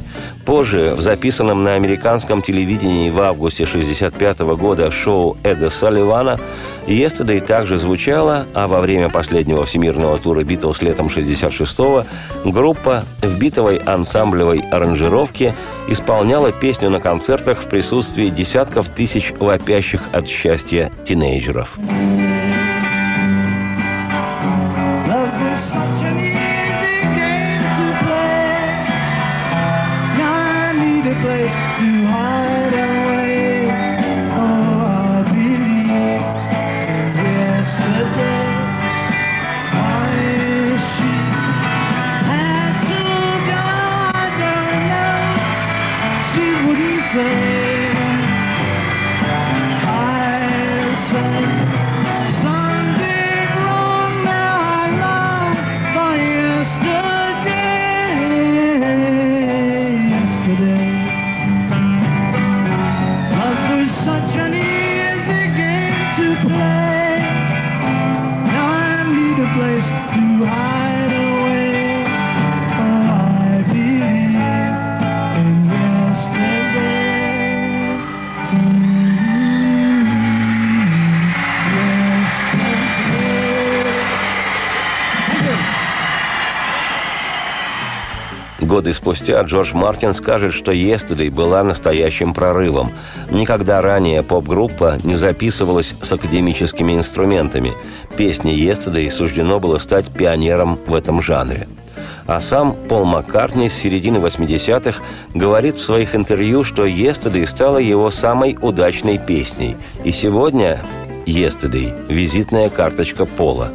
Позже, 0.46 0.96
в 0.96 1.02
записанном 1.02 1.64
на 1.64 1.76
американском 1.76 2.42
телевидении 2.42 3.10
в 3.10 3.22
августе 3.22 3.64
1965 3.64 4.40
года 4.58 4.90
шоу 4.90 5.38
Эда 5.44 5.70
Салливана, 5.70 6.40
«Yesterday» 6.88 7.40
также 7.40 7.78
звучала, 7.78 8.46
а 8.54 8.68
во 8.68 8.82
время 8.82 9.10
последнего 9.10 9.66
всемирного 9.66 10.18
тура 10.18 10.44
«Битлз» 10.44 10.82
летом 10.82 11.08
1966-го 11.08 12.06
группа 12.46 13.06
в 13.22 13.38
битовой 13.38 13.78
ансамблевой 13.78 14.60
аранжировке 14.72 15.54
исполняла 15.88 16.52
песню 16.52 16.90
на 16.90 17.00
концертах 17.00 17.62
в 17.62 17.68
присутствии 17.68 18.30
десятков 18.30 18.90
тысяч 18.90 19.32
вопящих 19.40 20.02
от 20.12 20.28
счастья 20.28 20.92
тинейджеров. 21.06 21.78
just 31.52 31.78
too 31.78 32.06
hard. 32.06 32.31
Годы 88.92 88.98
спустя 88.98 89.42
Джордж 89.44 89.74
Мартин 89.74 90.14
скажет, 90.14 90.52
что 90.54 90.74
«Yesterday» 90.74 91.32
была 91.32 91.64
настоящим 91.64 92.34
прорывом. 92.34 92.92
Никогда 93.30 93.80
ранее 93.80 94.22
поп-группа 94.22 94.98
не 95.04 95.16
записывалась 95.16 95.96
с 96.02 96.12
академическими 96.12 96.98
инструментами. 96.98 97.72
Песне 98.18 98.54
«Yesterday» 98.54 99.10
суждено 99.10 99.62
было 99.62 99.78
стать 99.78 100.08
пионером 100.10 100.78
в 100.86 100.94
этом 100.94 101.22
жанре. 101.22 101.70
А 102.28 102.42
сам 102.42 102.74
Пол 102.90 103.06
Маккартни 103.06 103.70
с 103.70 103.76
середины 103.76 104.18
80-х 104.18 105.02
говорит 105.34 105.76
в 105.76 105.82
своих 105.82 106.14
интервью, 106.14 106.66
что 106.66 106.86
«Yesterday» 106.86 107.48
стала 107.48 107.78
его 107.78 108.12
самой 108.12 108.58
удачной 108.62 109.18
песней. 109.18 109.78
И 110.04 110.12
сегодня 110.12 110.82
«Yesterday»– 111.26 111.96
визитная 112.10 112.68
карточка 112.68 113.26
Пола. 113.26 113.70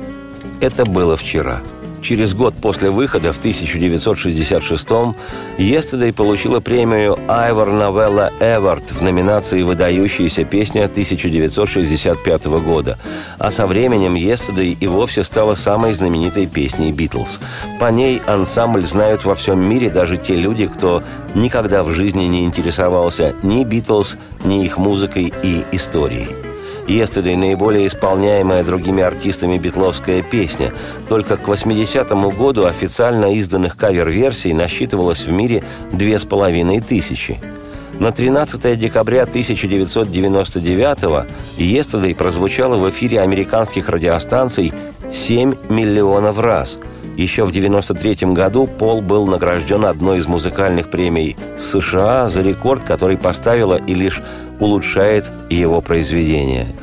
Это 0.60 0.84
было 0.84 1.16
вчера– 1.16 1.60
Через 2.06 2.34
год 2.34 2.54
после 2.54 2.90
выхода 2.90 3.32
в 3.32 3.44
1966-м 3.44 5.16
Yesterday 5.58 6.12
получила 6.12 6.60
премию 6.60 7.18
Айвор 7.26 7.72
Новелла 7.72 8.32
Эвард 8.38 8.92
в 8.92 9.02
номинации 9.02 9.62
«Выдающаяся 9.62 10.44
песня 10.44 10.84
1965 10.84 12.44
года», 12.62 12.96
а 13.40 13.50
со 13.50 13.66
временем 13.66 14.14
Yesterday 14.14 14.76
и 14.78 14.86
вовсе 14.86 15.24
стала 15.24 15.56
самой 15.56 15.94
знаменитой 15.94 16.46
песней 16.46 16.92
Битлз. 16.92 17.40
По 17.80 17.90
ней 17.90 18.22
ансамбль 18.24 18.86
знают 18.86 19.24
во 19.24 19.34
всем 19.34 19.68
мире 19.68 19.90
даже 19.90 20.16
те 20.16 20.36
люди, 20.36 20.68
кто 20.68 21.02
никогда 21.34 21.82
в 21.82 21.90
жизни 21.90 22.26
не 22.26 22.44
интересовался 22.44 23.34
ни 23.42 23.64
Битлз, 23.64 24.16
ни 24.44 24.64
их 24.64 24.78
музыкой 24.78 25.34
и 25.42 25.64
историей. 25.72 26.45
Yesterday– 26.86 27.36
наиболее 27.36 27.86
исполняемая 27.86 28.62
другими 28.62 29.02
артистами 29.02 29.58
битловская 29.58 30.22
песня. 30.22 30.72
Только 31.08 31.36
к 31.36 31.48
80-му 31.48 32.30
году 32.30 32.66
официально 32.66 33.34
изданных 33.34 33.76
кавер-версий 33.76 34.52
насчитывалось 34.52 35.26
в 35.26 35.32
мире 35.32 35.64
две 35.92 36.18
с 36.18 36.24
половиной 36.24 36.80
тысячи. 36.80 37.38
На 37.98 38.12
13 38.12 38.78
декабря 38.78 39.24
1999-го 39.24 41.24
Yesterday 41.56 42.14
прозвучала 42.14 42.76
в 42.76 42.88
эфире 42.90 43.20
американских 43.20 43.88
радиостанций 43.88 44.72
7 45.12 45.54
миллионов 45.68 46.38
раз– 46.38 46.78
еще 47.16 47.44
в 47.44 47.48
1993 47.48 48.32
году 48.32 48.66
Пол 48.66 49.00
был 49.00 49.26
награжден 49.26 49.84
одной 49.84 50.18
из 50.18 50.26
музыкальных 50.26 50.90
премий 50.90 51.36
США 51.58 52.28
за 52.28 52.42
рекорд, 52.42 52.84
который 52.84 53.16
поставила 53.16 53.76
и 53.76 53.94
лишь 53.94 54.20
улучшает 54.60 55.30
его 55.48 55.80
произведение. 55.80 56.74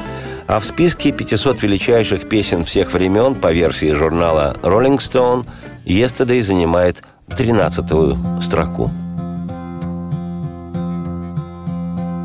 А 0.48 0.60
в 0.60 0.66
списке 0.66 1.12
500 1.12 1.62
величайших 1.64 2.28
песен 2.28 2.64
всех 2.64 2.94
времен 2.94 3.36
по 3.36 3.52
версии 3.52 3.94
журнала 3.94 4.58
Rolling 4.62 4.98
Stone 4.98 5.46
Yesterday 5.86 6.42
занимает 6.42 7.04
13-ю 7.30 8.42
строку. 8.42 8.90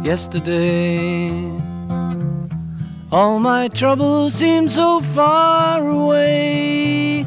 Yesterday 0.04 1.52
All 3.10 3.38
my 3.40 3.68
troubles 3.68 4.34
seem 4.34 4.68
so 4.68 5.00
far 5.00 5.86
away 5.88 7.26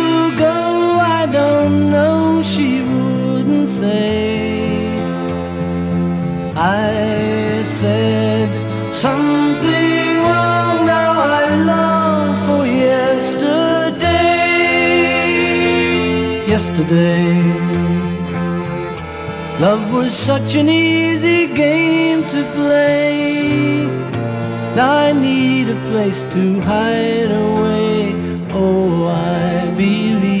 Know, 1.69 2.41
she 2.41 2.81
wouldn't 2.81 3.69
say. 3.69 4.97
I 6.55 7.63
said 7.63 8.49
something 8.93 10.17
wrong, 10.25 10.85
now 10.85 11.11
I 11.39 11.55
long 11.71 12.35
for 12.45 12.65
yesterday. 12.65 14.07
Yesterday, 16.47 17.33
love 19.59 19.93
was 19.93 20.13
such 20.15 20.55
an 20.55 20.67
easy 20.69 21.47
game 21.47 22.27
to 22.29 22.43
play. 22.55 23.85
I 24.79 25.11
need 25.13 25.69
a 25.69 25.75
place 25.91 26.23
to 26.25 26.61
hide 26.61 27.31
away 27.31 28.31
Oh, 28.53 29.07
I 29.07 29.73
believe 29.77 30.40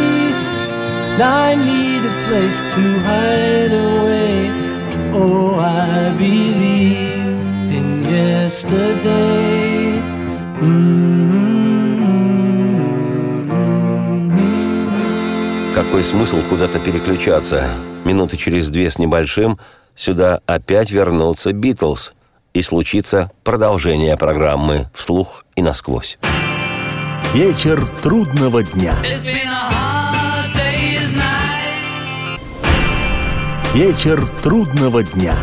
I 1.21 1.55
need 1.55 2.03
a 2.03 2.13
place 2.27 2.61
to 2.73 2.99
hide 3.07 3.73
away. 3.73 4.49
Oh, 5.13 5.59
I 5.59 6.09
believe 6.17 7.71
in 7.71 8.03
yesterday. 8.03 10.01
Какой 15.75 16.03
смысл 16.03 16.41
куда-то 16.49 16.79
переключаться? 16.79 17.69
Минуты 18.03 18.37
через 18.37 18.69
две 18.69 18.89
с 18.89 18.97
небольшим 18.99 19.59
сюда 19.95 20.41
опять 20.45 20.91
вернутся 20.91 21.53
Битлз– 21.53 22.13
и 22.53 22.61
случится 22.61 23.31
продолжение 23.43 24.17
программы 24.17 24.89
«Вслух 24.93 25.45
и 25.55 25.61
насквозь». 25.61 26.17
Вечер 27.33 27.85
трудного 28.01 28.63
дня. 28.63 28.93
Вечер 33.73 34.21
трудного 34.43 35.01
дня. 35.01 35.33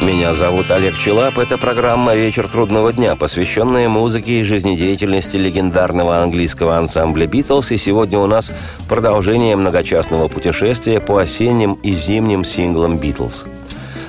Меня 0.00 0.34
зовут 0.34 0.70
Олег 0.70 0.96
Челап. 0.96 1.36
Это 1.38 1.58
программа 1.58 2.14
«Вечер 2.14 2.46
трудного 2.46 2.92
дня», 2.92 3.16
посвященная 3.16 3.88
музыке 3.88 4.38
и 4.38 4.44
жизнедеятельности 4.44 5.36
легендарного 5.36 6.22
английского 6.22 6.76
ансамбля 6.76 7.26
«Битлз». 7.26 7.72
И 7.72 7.76
сегодня 7.76 8.20
у 8.20 8.26
нас 8.26 8.52
продолжение 8.88 9.56
многочастного 9.56 10.28
путешествия 10.28 11.00
по 11.00 11.18
осенним 11.18 11.72
и 11.82 11.90
зимним 11.90 12.44
синглам 12.44 12.96
«Битлз». 12.96 13.46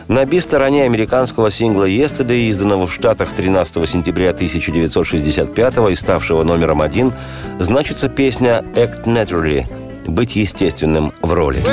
На 0.08 0.24
би-стороне 0.26 0.84
американского 0.84 1.50
сингла 1.50 1.90
«Yesterday», 1.90 2.48
изданного 2.50 2.86
в 2.86 2.94
Штатах 2.94 3.34
13 3.34 3.90
сентября 3.90 4.30
1965 4.30 5.78
и 5.90 5.96
ставшего 5.96 6.44
номером 6.44 6.84
один, 6.84 7.12
значится 7.58 8.08
песня 8.08 8.64
«Act 8.76 9.06
Naturally»– 9.06 9.66
«Быть 10.08 10.36
естественным 10.36 11.12
в 11.22 11.34
роли». 11.34 11.64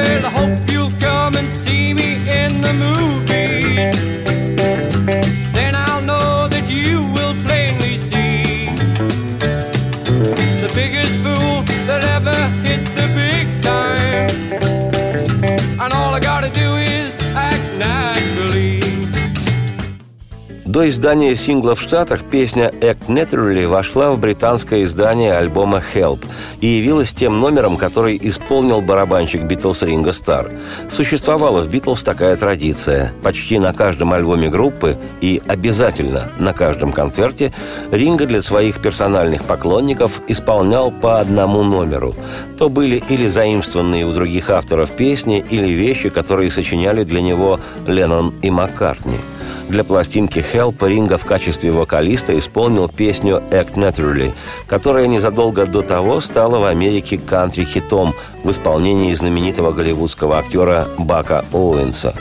До 20.72 20.88
издания 20.88 21.36
сингла 21.36 21.74
в 21.74 21.82
Штатах 21.82 22.24
песня 22.24 22.72
«Act 22.80 23.08
Naturally» 23.08 23.66
вошла 23.66 24.10
в 24.10 24.18
британское 24.18 24.84
издание 24.84 25.34
альбома 25.34 25.82
«Help» 25.94 26.24
и 26.62 26.66
явилась 26.66 27.12
тем 27.12 27.36
номером, 27.36 27.76
который 27.76 28.18
исполнил 28.22 28.80
барабанщик 28.80 29.42
Битлз 29.42 29.82
Ринго 29.82 30.12
Стар. 30.12 30.50
Существовала 30.88 31.60
в 31.60 31.68
Битлз 31.68 32.02
такая 32.02 32.36
традиция. 32.36 33.12
Почти 33.22 33.58
на 33.58 33.74
каждом 33.74 34.14
альбоме 34.14 34.48
группы 34.48 34.96
и 35.20 35.42
обязательно 35.46 36.30
на 36.38 36.54
каждом 36.54 36.90
концерте 36.92 37.52
Ринго 37.90 38.24
для 38.24 38.40
своих 38.40 38.80
персональных 38.80 39.44
поклонников 39.44 40.22
исполнял 40.26 40.90
по 40.90 41.20
одному 41.20 41.64
номеру. 41.64 42.14
То 42.56 42.70
были 42.70 43.04
или 43.10 43.26
заимствованные 43.26 44.06
у 44.06 44.14
других 44.14 44.48
авторов 44.48 44.90
песни, 44.92 45.44
или 45.50 45.68
вещи, 45.68 46.08
которые 46.08 46.50
сочиняли 46.50 47.04
для 47.04 47.20
него 47.20 47.60
Леннон 47.86 48.32
и 48.40 48.48
Маккартни– 48.48 49.18
для 49.72 49.84
пластинки 49.84 50.38
Help 50.38 50.86
Ринга 50.86 51.16
в 51.16 51.24
качестве 51.24 51.72
вокалиста 51.72 52.38
исполнил 52.38 52.88
песню 52.90 53.42
«Act 53.50 53.74
Naturally», 53.74 54.32
которая 54.66 55.06
незадолго 55.06 55.64
до 55.64 55.80
того 55.80 56.20
стала 56.20 56.58
в 56.58 56.66
Америке 56.66 57.18
кантри-хитом 57.18 58.14
в 58.44 58.50
исполнении 58.50 59.14
знаменитого 59.14 59.72
голливудского 59.72 60.38
актера 60.38 60.86
Бака 60.98 61.46
Оуэнса. 61.52 62.14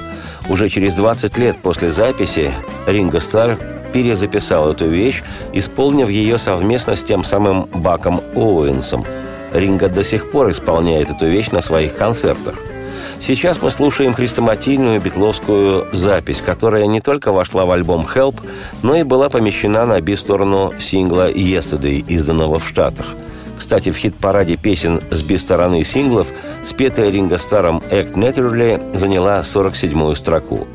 Уже 0.50 0.70
через 0.70 0.94
20 0.94 1.38
лет 1.38 1.58
после 1.62 1.90
записи 1.90 2.54
Ринго 2.88 3.20
Стар 3.20 3.60
перезаписал 3.92 4.72
эту 4.72 4.88
вещь, 4.88 5.22
исполнив 5.52 6.10
ее 6.10 6.38
совместно 6.38 6.96
с 6.96 7.04
тем 7.04 7.22
самым 7.26 7.66
Баком 7.74 8.22
Оуэнсом. 8.34 9.06
Ринго 9.54 9.90
до 9.90 10.06
сих 10.06 10.32
пор 10.32 10.52
исполняет 10.52 11.10
эту 11.10 11.28
вещь 11.28 11.50
на 11.50 11.62
своих 11.62 11.98
концертах. 11.98 12.56
Сейчас 13.22 13.62
мы 13.62 13.70
слушаем 13.70 14.16
хрестоматийную 14.16 15.00
битловскую 15.00 15.88
запись, 15.94 16.42
которая 16.44 16.88
не 16.88 17.02
только 17.02 17.32
вошла 17.32 17.66
в 17.66 17.72
альбом 17.72 18.08
«Help», 18.12 18.38
но 18.82 18.96
и 18.96 19.04
была 19.04 19.30
помещена 19.30 19.86
на 19.86 20.02
би-сторону 20.02 20.74
сингла 20.80 21.30
«Yesterday», 21.32 22.04
изданного 22.08 22.58
в 22.58 22.68
Штатах. 22.68 23.16
Кстати, 23.60 23.92
в 23.92 23.98
хит-параде 23.98 24.58
песен 24.58 25.02
с 25.12 25.22
би-стороны 25.22 25.84
синглов 25.84 26.30
спетая 26.66 27.12
Ринго 27.12 27.38
Старом 27.38 27.84
«Act 27.92 28.14
Naturally» 28.14 28.98
заняла 28.98 29.42
47-ю 29.42 30.16
строку. 30.16 30.68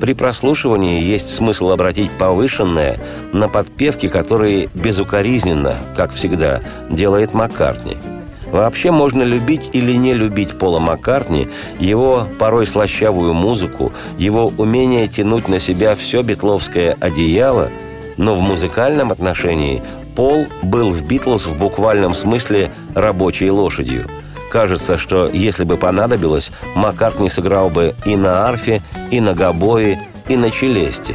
При 0.00 0.14
прослушивании 0.14 1.02
есть 1.02 1.34
смысл 1.34 1.70
обратить 1.70 2.12
повышенное 2.12 2.96
на 3.32 3.48
подпевки, 3.48 4.06
которые 4.08 4.68
безукоризненно, 4.72 5.74
как 5.96 6.12
всегда, 6.12 6.60
делает 6.90 7.34
Маккартни– 7.34 7.96
Вообще 8.52 8.90
можно 8.90 9.22
любить 9.22 9.70
или 9.72 9.92
не 9.92 10.14
любить 10.14 10.58
Пола 10.58 10.78
Маккартни, 10.78 11.48
его 11.78 12.26
порой 12.38 12.66
слащавую 12.66 13.34
музыку, 13.34 13.92
его 14.16 14.52
умение 14.56 15.06
тянуть 15.06 15.48
на 15.48 15.58
себя 15.60 15.94
все 15.94 16.22
битловское 16.22 16.96
одеяло, 17.00 17.70
но 18.16 18.34
в 18.34 18.40
музыкальном 18.40 19.12
отношении 19.12 19.82
Пол 20.16 20.46
был 20.62 20.90
в 20.90 21.06
«Битлз» 21.06 21.46
в 21.46 21.56
буквальном 21.56 22.12
смысле 22.12 22.72
рабочей 22.94 23.50
лошадью. 23.50 24.10
Кажется, 24.50 24.98
что 24.98 25.28
если 25.28 25.62
бы 25.64 25.76
понадобилось, 25.76 26.50
Маккартни 26.74 27.30
сыграл 27.30 27.70
бы 27.70 27.94
и 28.04 28.16
на 28.16 28.48
арфе, 28.48 28.82
и 29.12 29.20
на 29.20 29.34
гобое, 29.34 30.00
и 30.26 30.36
на 30.36 30.50
челесте. 30.50 31.14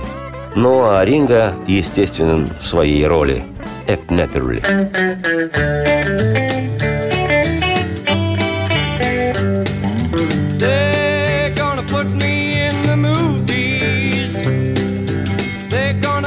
Ну 0.56 0.84
а 0.88 1.04
Ринга 1.04 1.54
естественен 1.68 2.48
в 2.62 2.66
своей 2.66 3.06
роли. 3.06 3.44
Act 3.88 4.08
naturally. 4.08 4.62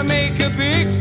make 0.07 0.41
a 0.41 0.51
big 0.51 0.93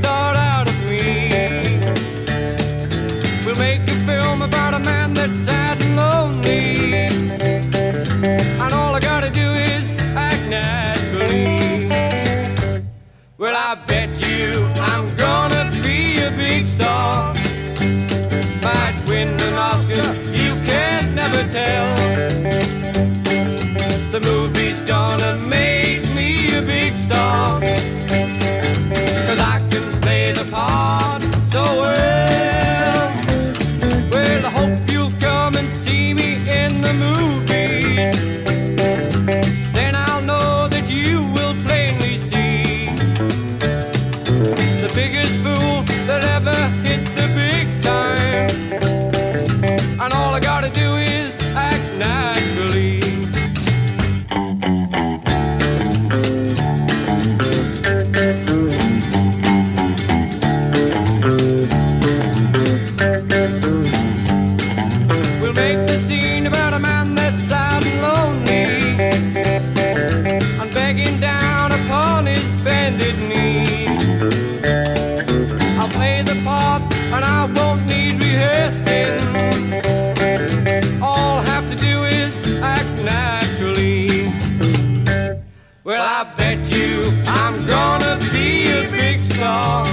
bet 86.38 86.68
you 86.70 87.14
I'm 87.26 87.66
gonna 87.66 88.18
be 88.32 88.68
a 88.72 88.90
big 88.90 89.20
star. 89.20 89.86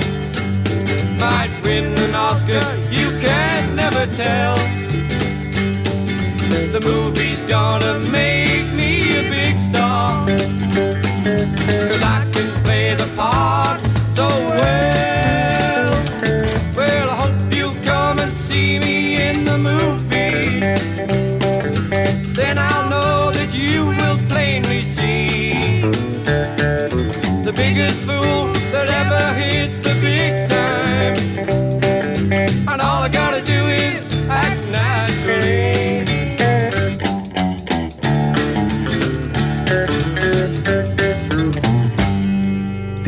Might 1.18 1.52
win 1.64 1.86
an 1.98 2.14
Oscar, 2.14 2.64
you 2.90 3.08
can 3.20 3.76
never 3.76 4.06
tell. 4.06 4.56
The 6.72 6.80
movie's 6.82 7.42
gonna 7.42 7.98
make 8.10 8.41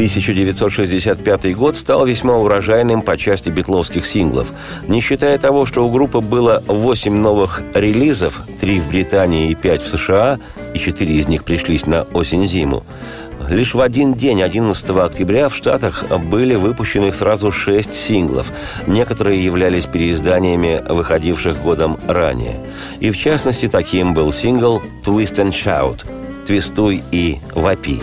«1965 0.05 1.55
год 1.55 1.77
стал 1.77 2.07
весьма 2.07 2.37
урожайным 2.37 3.03
по 3.03 3.17
части 3.17 3.51
битловских 3.51 4.07
синглов. 4.07 4.53
Не 4.89 5.01
считая 5.01 5.39
того, 5.39 5.67
что 5.67 5.87
у 5.87 5.91
группы 5.91 6.21
было 6.21 6.63
8 6.67 7.15
новых 7.15 7.63
релизов, 7.75 8.43
3 8.61 8.81
в 8.81 8.89
Британии 8.89 9.51
и 9.51 9.55
5 9.55 9.83
в 9.83 9.89
США, 9.89 10.39
и 10.75 10.79
4 10.79 11.15
из 11.15 11.29
них 11.29 11.45
пришлись 11.45 11.87
на 11.87 12.03
осень-зиму, 12.03 12.85
Лишь 13.49 13.75
в 13.75 13.81
один 13.81 14.15
день, 14.15 14.43
11 14.43 14.91
октября, 14.91 15.49
в 15.49 15.57
Штатах 15.57 16.05
были 16.19 16.55
выпущены 16.55 17.13
сразу 17.13 17.53
шесть 17.53 17.95
синглов. 17.95 18.51
Некоторые 18.87 19.43
являлись 19.45 19.87
переизданиями, 19.87 20.83
выходивших 20.89 21.61
годом 21.63 21.99
ранее. 22.09 22.59
И 23.01 23.11
в 23.11 23.17
частности, 23.17 23.69
таким 23.69 24.15
был 24.15 24.33
сингл 24.33 24.83
«Twist 25.05 25.45
and 25.45 25.51
Shout»– 25.51 26.07
«Твистуй 26.47 27.03
и 27.11 27.39
вопи». 27.55 28.01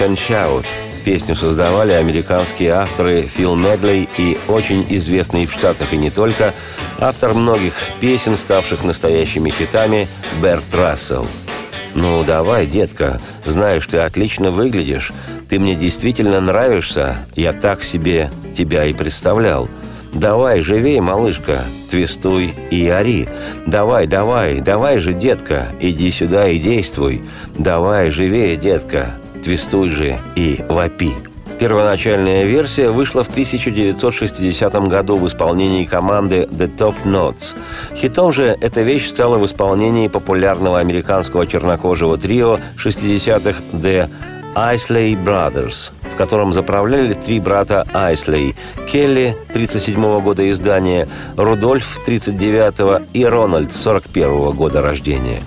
Twist 0.00 0.30
and. 0.30 0.66
Песню 1.04 1.34
создавали 1.34 1.92
американские 1.92 2.70
авторы 2.70 3.22
Фил 3.22 3.54
Медлей 3.54 4.08
и 4.16 4.38
очень 4.48 4.86
известный 4.88 5.46
в 5.46 5.52
Штатах 5.52 5.92
и 5.92 5.98
не 5.98 6.10
только 6.10 6.54
автор 6.98 7.34
многих 7.34 7.74
песен, 8.00 8.36
ставших 8.36 8.82
настоящими 8.82 9.50
хитами, 9.50 10.08
Берт 10.42 10.74
Рассел. 10.74 11.26
«Ну, 11.94 12.22
давай, 12.24 12.66
детка, 12.66 13.20
знаешь, 13.44 13.86
ты 13.86 13.98
отлично 13.98 14.50
выглядишь. 14.50 15.12
Ты 15.48 15.58
мне 15.58 15.74
действительно 15.74 16.40
нравишься. 16.40 17.26
Я 17.34 17.52
так 17.52 17.82
себе 17.82 18.30
тебя 18.56 18.84
и 18.84 18.92
представлял. 18.92 19.68
Давай, 20.12 20.60
живей, 20.60 21.00
малышка, 21.00 21.64
твистуй 21.90 22.54
и 22.70 22.88
ори. 22.88 23.28
Давай, 23.66 24.06
давай, 24.06 24.60
давай 24.60 24.98
же, 24.98 25.12
детка, 25.12 25.68
иди 25.80 26.10
сюда 26.10 26.48
и 26.48 26.58
действуй. 26.58 27.22
Давай, 27.56 28.10
живее, 28.10 28.56
детка, 28.56 29.14
твистуй 29.42 29.88
же 29.90 30.18
и 30.36 30.64
вопи». 30.68 31.12
Первоначальная 31.60 32.44
версия 32.44 32.88
вышла 32.88 33.22
в 33.22 33.28
1960 33.28 34.88
году 34.88 35.18
в 35.18 35.26
исполнении 35.26 35.84
команды 35.84 36.48
The 36.50 36.74
Top 36.74 36.94
Notes. 37.04 37.54
Хитом 37.94 38.32
же 38.32 38.56
эта 38.62 38.80
вещь 38.80 39.06
стала 39.06 39.36
в 39.36 39.44
исполнении 39.44 40.08
популярного 40.08 40.78
американского 40.78 41.46
чернокожего 41.46 42.16
трио 42.16 42.60
60-х 42.82 43.60
The 43.74 44.08
Isley 44.54 45.14
Brothers, 45.14 45.92
в 46.02 46.16
котором 46.16 46.52
заправляли 46.52 47.12
три 47.12 47.40
брата 47.40 47.86
Айслей– 47.92 48.56
Келли, 48.88 49.36
37 49.52 50.20
года 50.20 50.50
издания, 50.50 51.08
Рудольф, 51.36 52.00
39 52.04 53.06
и 53.12 53.24
Рональд, 53.24 53.72
41 53.72 54.50
года 54.50 54.82
рождения. 54.82 55.42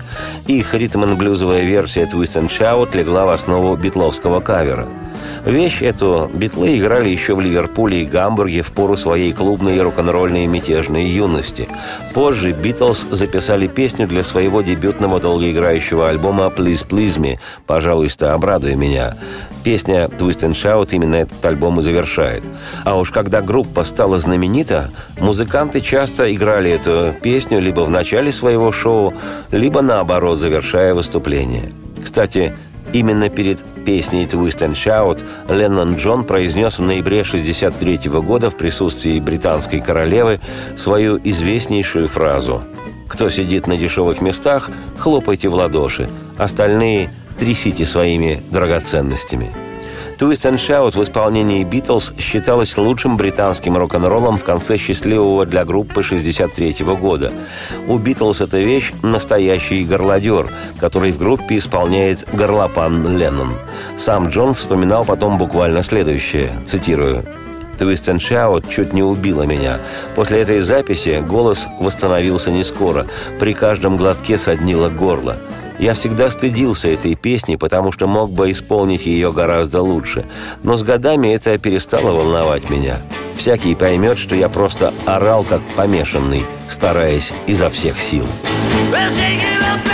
Их 0.46 0.74
ритм-н-блюзовая 0.74 1.64
версия 1.64 2.04
Twist 2.04 2.40
and 2.40 2.48
Shout 2.48 2.96
легла 2.96 3.26
в 3.26 3.30
основу 3.30 3.76
битловского 3.76 4.40
кавера– 4.40 4.86
Вещь 5.44 5.82
эту 5.82 6.30
битлы 6.32 6.78
играли 6.78 7.08
еще 7.08 7.34
в 7.34 7.40
Ливерпуле 7.40 8.02
и 8.02 8.06
Гамбурге 8.06 8.62
в 8.62 8.72
пору 8.72 8.96
своей 8.96 9.32
клубной 9.32 9.80
рок-н-ролльной 9.80 10.46
мятежной 10.46 11.06
юности. 11.06 11.68
Позже 12.14 12.52
Битлз 12.52 13.06
записали 13.10 13.66
песню 13.66 14.06
для 14.06 14.22
своего 14.22 14.62
дебютного 14.62 15.20
долгоиграющего 15.20 16.08
альбома 16.08 16.52
«Please 16.54 16.86
Please 16.86 17.18
Me» 17.18 17.38
«Пожалуйста, 17.66 18.32
обрадуй 18.34 18.74
меня». 18.74 19.16
Песня 19.64 20.04
«Twist 20.04 20.40
and 20.40 20.52
Shout» 20.52 20.88
именно 20.92 21.16
этот 21.16 21.44
альбом 21.44 21.78
и 21.78 21.82
завершает. 21.82 22.42
А 22.84 22.98
уж 22.98 23.10
когда 23.10 23.40
группа 23.40 23.84
стала 23.84 24.18
знаменита, 24.18 24.90
музыканты 25.18 25.80
часто 25.80 26.34
играли 26.34 26.70
эту 26.70 27.14
песню 27.22 27.60
либо 27.60 27.80
в 27.80 27.90
начале 27.90 28.30
своего 28.30 28.72
шоу, 28.72 29.14
либо 29.50 29.80
наоборот, 29.80 30.38
завершая 30.38 30.92
выступление. 30.92 31.70
Кстати, 32.02 32.54
Именно 32.94 33.28
перед 33.28 33.64
песней 33.84 34.24
«Twist 34.24 34.60
and 34.60 34.74
Shout» 34.74 35.24
Леннон 35.48 35.96
Джон 35.96 36.22
произнес 36.22 36.78
в 36.78 36.82
ноябре 36.82 37.22
1963 37.22 38.08
года 38.20 38.50
в 38.50 38.56
присутствии 38.56 39.18
британской 39.18 39.80
королевы 39.80 40.38
свою 40.76 41.18
известнейшую 41.24 42.06
фразу 42.06 42.62
«Кто 43.08 43.30
сидит 43.30 43.66
на 43.66 43.76
дешевых 43.76 44.20
местах, 44.20 44.70
хлопайте 44.96 45.48
в 45.48 45.54
ладоши, 45.54 46.08
остальные 46.38 47.10
трясите 47.36 47.84
своими 47.84 48.40
драгоценностями». 48.52 49.63
Twist 50.18 50.48
and 50.48 50.54
Shout 50.54 50.96
в 50.96 51.02
исполнении 51.02 51.64
Битлз 51.64 52.12
считалось 52.18 52.78
лучшим 52.78 53.16
британским 53.16 53.76
рок-н-роллом 53.76 54.38
в 54.38 54.44
конце 54.44 54.76
счастливого 54.76 55.44
для 55.44 55.64
группы 55.64 56.02
63 56.04 56.76
года. 57.00 57.32
У 57.88 57.98
Битлз 57.98 58.40
эта 58.40 58.58
вещь– 58.58 58.92
настоящий 59.02 59.84
горлодер, 59.84 60.52
который 60.78 61.10
в 61.10 61.18
группе 61.18 61.58
исполняет 61.58 62.26
горлопан 62.32 63.18
Леннон. 63.18 63.56
Сам 63.96 64.28
Джон 64.28 64.54
вспоминал 64.54 65.04
потом 65.04 65.36
буквально 65.36 65.82
следующее, 65.82 66.50
цитирую, 66.64 67.24
Twist 67.78 68.04
and 68.04 68.18
Shout 68.18 68.70
чуть 68.70 68.92
не 68.92 69.02
убила 69.02 69.42
меня. 69.42 69.78
После 70.14 70.42
этой 70.42 70.60
записи 70.60 71.24
голос 71.26 71.66
восстановился 71.80 72.52
не 72.52 72.62
скоро. 72.62 73.06
При 73.40 73.52
каждом 73.52 73.96
глотке 73.96 74.38
соднило 74.38 74.88
горло. 74.88 75.36
Я 75.78 75.94
всегда 75.94 76.30
стыдился 76.30 76.88
этой 76.88 77.14
песни, 77.14 77.56
потому 77.56 77.92
что 77.92 78.06
мог 78.06 78.30
бы 78.30 78.50
исполнить 78.50 79.06
ее 79.06 79.32
гораздо 79.32 79.82
лучше. 79.82 80.24
Но 80.62 80.76
с 80.76 80.82
годами 80.82 81.28
это 81.28 81.58
перестало 81.58 82.12
волновать 82.12 82.70
меня. 82.70 82.98
Всякий 83.34 83.74
поймет, 83.74 84.18
что 84.18 84.34
я 84.34 84.48
просто 84.48 84.94
орал 85.04 85.44
как 85.44 85.60
помешанный, 85.76 86.44
стараясь 86.68 87.32
изо 87.46 87.68
всех 87.70 87.98
сил. 87.98 88.26
Well, 88.90 89.93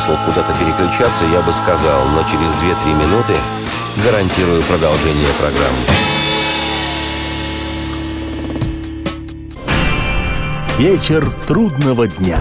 смысл 0.00 0.16
куда-то 0.24 0.52
переключаться, 0.54 1.24
я 1.26 1.40
бы 1.42 1.52
сказал, 1.52 2.06
но 2.14 2.22
через 2.22 2.50
2-3 2.62 2.94
минуты 2.94 3.34
гарантирую 4.02 4.62
продолжение 4.62 5.28
программы. 5.38 5.76
Вечер 10.78 11.30
трудного 11.46 12.06
дня. 12.06 12.38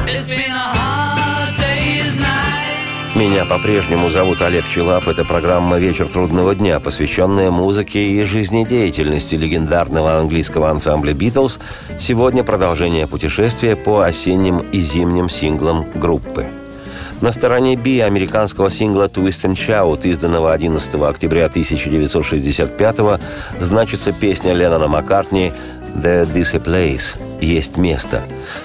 Меня 3.15 3.43
по-прежнему 3.43 4.09
зовут 4.09 4.41
Олег 4.41 4.65
Челап. 4.69 5.07
Это 5.09 5.25
программа 5.25 5.77
«Вечер 5.77 6.07
трудного 6.07 6.55
дня», 6.55 6.79
посвященная 6.79 7.51
музыке 7.51 8.01
и 8.01 8.23
жизнедеятельности 8.23 9.35
легендарного 9.35 10.17
английского 10.19 10.69
ансамбля 10.69 11.13
«Битлз». 11.13 11.59
Сегодня 11.97 12.45
продолжение 12.45 13.07
путешествия 13.07 13.75
по 13.75 14.01
осенним 14.01 14.59
и 14.59 14.79
зимним 14.79 15.27
синглам 15.27 15.85
группы. 15.95 16.45
На 17.21 17.33
стороне 17.33 17.75
B 17.75 18.01
американского 18.01 18.69
сингла 18.69 19.07
«Twist 19.07 19.45
and 19.45 19.55
Shout», 19.55 20.07
изданного 20.07 20.53
11 20.53 20.95
октября 20.95 21.47
1965 21.47 23.21
значится 23.59 24.13
песня 24.13 24.53
Леннона 24.53 24.87
Маккартни 24.87 25.51
«There 25.97 26.25
is 26.33 26.55
a 26.55 26.59
place»– 26.59 27.17
«Есть 27.41 27.75
место». 27.75 28.21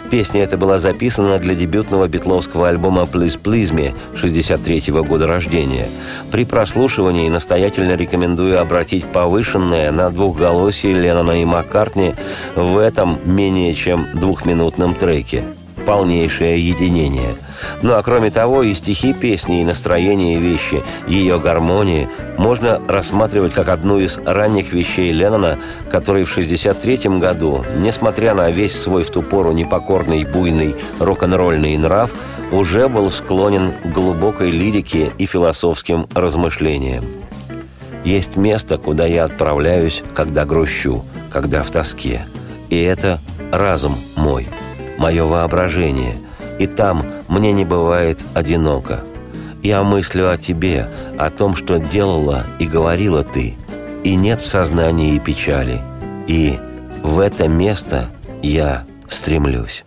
Песня 0.09 0.45
эта 0.45 0.57
была 0.57 0.79
записана 0.79 1.41
для 1.41 1.57
дебютного 1.57 2.07
битловского 2.07 2.69
альбома 2.69 3.09
«Please 3.13 3.41
Please 3.43 3.73
Me» 3.73 3.93
63 4.15 4.79
-го 4.79 5.05
года 5.05 5.27
рождения. 5.27 5.89
При 6.31 6.45
прослушивании 6.45 7.29
настоятельно 7.29 7.97
рекомендую 7.97 8.61
обратить 8.61 9.05
повышенное 9.05 9.91
на 9.91 10.11
двухголосие 10.11 10.93
Леннона 10.93 11.43
и 11.43 11.45
Маккартни 11.45 12.15
в 12.55 12.79
этом 12.79 13.19
менее 13.25 13.75
чем 13.75 14.07
двухминутном 14.15 14.95
треке. 14.95 15.43
Полнейшее 15.85 16.65
единение– 16.65 17.35
ну 17.83 17.95
а 17.95 18.03
кроме 18.03 18.31
того, 18.31 18.63
и 18.63 18.75
стихи 18.75 19.13
песни, 19.13 19.61
и 19.61 19.65
настроение 19.65 20.39
вещи, 20.39 20.83
ее 21.07 21.39
гармонии 21.39 22.09
можно 22.39 22.81
рассматривать 22.89 23.53
как 23.53 23.69
одну 23.69 23.99
из 23.99 24.19
ранних 24.19 24.73
вещей 24.73 25.13
Леннона, 25.13 25.59
который 25.91 26.25
в 26.25 26.31
1963 26.31 27.19
году, 27.19 27.65
несмотря 27.79 28.35
на 28.35 28.51
весь 28.51 28.79
свой 28.79 29.03
в 29.03 29.11
ту 29.11 29.23
пору 29.23 29.53
непокорный, 29.53 30.25
буйный 30.25 30.75
рок-н-ролльный 30.99 31.77
нрав, 31.77 32.11
уже 32.51 32.89
был 32.89 33.11
склонен 33.11 33.73
к 33.85 33.93
глубокой 33.93 34.51
лирике 34.51 35.11
и 35.19 35.27
философским 35.27 36.07
размышлениям. 36.15 37.05
Есть 38.05 38.37
место, 38.37 38.77
куда 38.77 39.07
я 39.07 39.25
отправляюсь, 39.25 40.03
когда 40.15 40.45
грущу, 40.45 41.05
когда 41.31 41.63
в 41.63 41.71
тоске. 41.71 42.27
И 42.69 42.81
это 42.81 43.21
разум 43.51 43.97
мой, 44.17 44.47
мое 44.99 45.25
воображение– 45.25 46.17
и 46.59 46.67
там 46.67 47.05
мне 47.29 47.53
не 47.53 47.65
бывает 47.65 48.25
одиноко. 48.35 49.05
Я 49.63 49.83
мыслю 49.83 50.31
о 50.31 50.37
тебе, 50.37 50.89
о 51.19 51.31
том, 51.31 51.57
что 51.57 51.79
делала 51.79 52.45
и 52.59 52.67
говорила 52.67 53.23
ты, 53.23 53.55
и 54.03 54.15
нет 54.15 54.41
в 54.41 54.47
сознании 54.47 55.19
печали, 55.19 55.81
и 56.27 56.59
в 57.03 57.19
это 57.19 57.49
место 57.49 58.09
я 58.43 58.85
стремлюсь. 59.09 59.85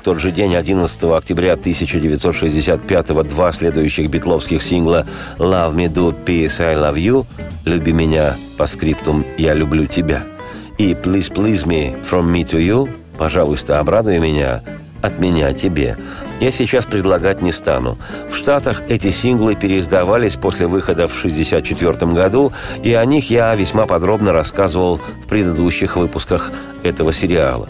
В 0.00 0.02
тот 0.02 0.18
же 0.18 0.30
день, 0.30 0.56
11 0.56 1.04
октября 1.04 1.52
1965 1.52 3.28
два 3.28 3.52
следующих 3.52 4.08
битловских 4.08 4.62
сингла 4.62 5.06
«Love 5.36 5.74
Me 5.74 5.92
Do, 5.92 6.14
Peace, 6.24 6.58
I 6.58 6.74
Love 6.74 6.94
You» 6.94 7.26
«Люби 7.66 7.92
меня» 7.92 8.34
по 8.56 8.66
скриптум 8.66 9.26
«Я 9.36 9.52
люблю 9.52 9.84
тебя» 9.84 10.22
и 10.78 10.92
«Please 10.92 11.30
Please 11.30 11.66
Me, 11.66 12.02
From 12.02 12.32
Me 12.32 12.44
to 12.44 12.58
You» 12.58 12.90
«Пожалуйста, 13.18 13.78
обрадуй 13.78 14.18
меня» 14.18 14.62
от 15.02 15.18
меня 15.18 15.52
тебе. 15.52 15.96
Я 16.40 16.50
сейчас 16.50 16.84
предлагать 16.86 17.42
не 17.42 17.52
стану. 17.52 17.98
В 18.30 18.36
Штатах 18.36 18.82
эти 18.88 19.10
синглы 19.10 19.54
переиздавались 19.54 20.36
после 20.36 20.66
выхода 20.66 21.08
в 21.08 21.18
1964 21.18 22.12
году, 22.12 22.52
и 22.82 22.92
о 22.92 23.04
них 23.06 23.30
я 23.30 23.54
весьма 23.54 23.86
подробно 23.86 24.32
рассказывал 24.32 24.96
в 24.96 25.26
предыдущих 25.26 25.96
выпусках 25.96 26.50
этого 26.82 27.14
сериала. 27.14 27.68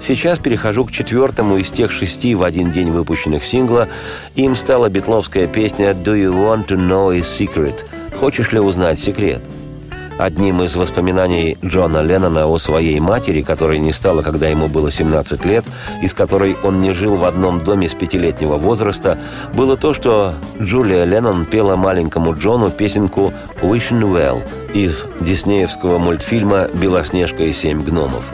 Сейчас 0.00 0.38
перехожу 0.38 0.84
к 0.84 0.92
четвертому 0.92 1.58
из 1.58 1.70
тех 1.70 1.92
шести 1.92 2.34
в 2.34 2.42
один 2.42 2.70
день 2.70 2.90
выпущенных 2.90 3.44
сингла. 3.44 3.88
Им 4.34 4.54
стала 4.54 4.88
битловская 4.88 5.46
песня 5.46 5.90
«Do 5.90 6.14
you 6.14 6.32
want 6.32 6.68
to 6.68 6.76
know 6.76 7.14
a 7.14 7.20
secret?» 7.20 7.84
«Хочешь 8.18 8.52
ли 8.52 8.60
узнать 8.60 8.98
секрет?» 8.98 9.42
Одним 10.18 10.62
из 10.62 10.76
воспоминаний 10.76 11.56
Джона 11.64 12.02
Леннона 12.02 12.46
о 12.46 12.58
своей 12.58 13.00
матери, 13.00 13.42
которой 13.42 13.78
не 13.78 13.92
стало, 13.92 14.22
когда 14.22 14.48
ему 14.48 14.68
было 14.68 14.90
17 14.90 15.44
лет, 15.46 15.64
и 16.02 16.08
с 16.08 16.14
которой 16.14 16.56
он 16.62 16.80
не 16.80 16.92
жил 16.92 17.16
в 17.16 17.24
одном 17.24 17.58
доме 17.58 17.88
с 17.88 17.94
пятилетнего 17.94 18.56
возраста, 18.56 19.18
было 19.54 19.76
то, 19.76 19.94
что 19.94 20.34
Джулия 20.60 21.04
Леннон 21.04 21.46
пела 21.46 21.76
маленькому 21.76 22.34
Джону 22.34 22.70
песенку 22.70 23.32
«Wishing 23.62 24.02
Well» 24.02 24.42
из 24.74 25.06
диснеевского 25.20 25.98
мультфильма 25.98 26.68
«Белоснежка 26.72 27.44
и 27.44 27.52
семь 27.52 27.82
гномов». 27.82 28.24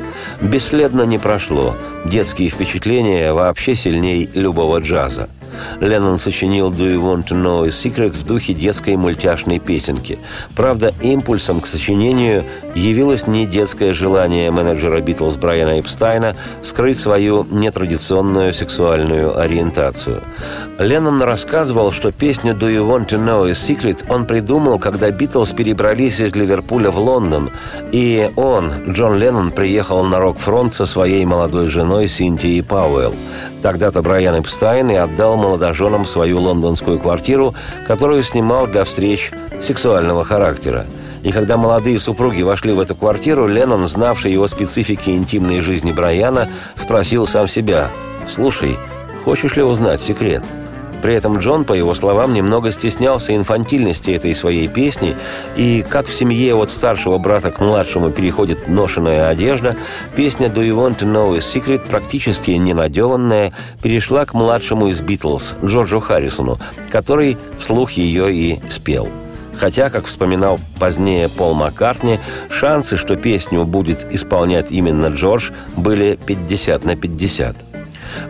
Бесследно 0.40 1.02
не 1.02 1.18
прошло. 1.18 1.74
Детские 2.04 2.48
впечатления 2.48 3.32
вообще 3.32 3.74
сильней 3.74 4.28
любого 4.34 4.78
джаза. 4.78 5.28
Леннон 5.80 6.18
сочинил 6.18 6.70
«Do 6.70 6.94
you 6.94 7.00
want 7.00 7.28
to 7.28 7.40
know 7.40 7.64
a 7.64 7.68
secret» 7.68 8.16
в 8.16 8.26
духе 8.26 8.54
детской 8.54 8.96
мультяшной 8.96 9.58
песенки. 9.58 10.18
Правда, 10.54 10.92
импульсом 11.00 11.60
к 11.60 11.66
сочинению 11.66 12.44
явилось 12.74 13.26
не 13.26 13.46
детское 13.46 13.92
желание 13.92 14.50
менеджера 14.50 15.00
Битлз 15.00 15.36
Брайана 15.36 15.80
Эпстайна 15.80 16.36
скрыть 16.62 16.98
свою 16.98 17.46
нетрадиционную 17.50 18.52
сексуальную 18.52 19.38
ориентацию. 19.38 20.22
Леннон 20.78 21.22
рассказывал, 21.22 21.92
что 21.92 22.12
песню 22.12 22.54
«Do 22.54 22.68
you 22.68 22.86
want 22.86 23.09
to 23.09 23.18
know 23.18 23.48
a 23.48 23.52
secret» 23.52 24.04
он 24.09 24.26
придумал, 24.26 24.78
когда 24.78 25.11
Битлз 25.11 25.52
перебрались 25.52 26.20
из 26.20 26.34
Ливерпуля 26.34 26.90
в 26.90 26.98
Лондон, 26.98 27.50
и 27.92 28.30
он, 28.36 28.70
Джон 28.88 29.18
Леннон, 29.18 29.50
приехал 29.50 30.04
на 30.04 30.20
рок-фронт 30.20 30.74
со 30.74 30.86
своей 30.86 31.24
молодой 31.24 31.68
женой 31.68 32.09
Синтией 32.09 32.62
Пауэлл. 32.62 33.14
Тогда-то 33.62 34.02
Брайан 34.02 34.40
Эпстайн 34.40 34.90
и 34.90 34.94
отдал 34.94 35.36
молодоженам 35.47 36.05
свою 36.05 36.40
лондонскую 36.40 36.99
квартиру, 36.99 37.55
которую 37.86 38.22
снимал 38.24 38.66
для 38.66 38.82
встреч 38.82 39.30
сексуального 39.61 40.24
характера. 40.24 40.86
И 41.22 41.30
когда 41.30 41.57
молодые 41.57 42.01
супруги 42.01 42.42
вошли 42.42 42.72
в 42.72 42.80
эту 42.80 42.97
квартиру, 42.97 43.47
Леннон, 43.47 43.86
знавший 43.86 44.32
его 44.32 44.49
специфики 44.49 45.11
интимной 45.11 45.61
жизни 45.61 45.92
Брайана, 45.92 46.49
спросил 46.74 47.26
сам 47.26 47.47
себя, 47.47 47.90
«Слушай, 48.28 48.76
хочешь 49.24 49.57
ли 49.57 49.62
узнать 49.62 50.01
секрет?» 50.01 50.42
При 51.03 51.14
этом 51.14 51.38
Джон, 51.38 51.64
по 51.64 51.72
его 51.72 51.94
словам, 51.94 52.32
немного 52.32 52.70
стеснялся 52.70 53.34
инфантильности 53.34 54.11
этой 54.11 54.34
своей 54.34 54.68
песни, 54.68 55.14
и 55.57 55.84
как 55.88 56.07
в 56.07 56.14
семье 56.14 56.55
от 56.55 56.70
старшего 56.70 57.18
брата 57.18 57.51
к 57.51 57.61
младшему 57.61 58.11
переходит 58.11 58.68
ношенная 58.68 59.28
одежда, 59.28 59.76
песня 60.14 60.49
«Do 60.49 60.66
you 60.66 60.74
want 60.74 60.99
to 60.99 61.07
know 61.07 61.36
a 61.36 61.40
secret», 61.40 61.88
практически 61.88 62.53
ненадеванная, 62.53 63.53
перешла 63.82 64.24
к 64.24 64.34
младшему 64.34 64.88
из 64.88 65.01
«Битлз» 65.01 65.55
Джорджу 65.64 66.01
Харрисону, 66.01 66.59
который 66.90 67.36
вслух 67.59 67.92
ее 67.92 68.32
и 68.34 68.61
спел– 68.70 69.09
Хотя, 69.59 69.90
как 69.90 70.07
вспоминал 70.07 70.61
позднее 70.78 71.28
Пол 71.28 71.55
Маккартни, 71.55 72.18
шансы, 72.51 72.97
что 72.97 73.16
песню 73.16 73.64
будет 73.64 74.07
исполнять 74.12 74.70
именно 74.70 75.07
Джордж, 75.07 75.51
были 75.76 76.18
50 76.26 76.84
на 76.84 76.97
50. 76.97 77.76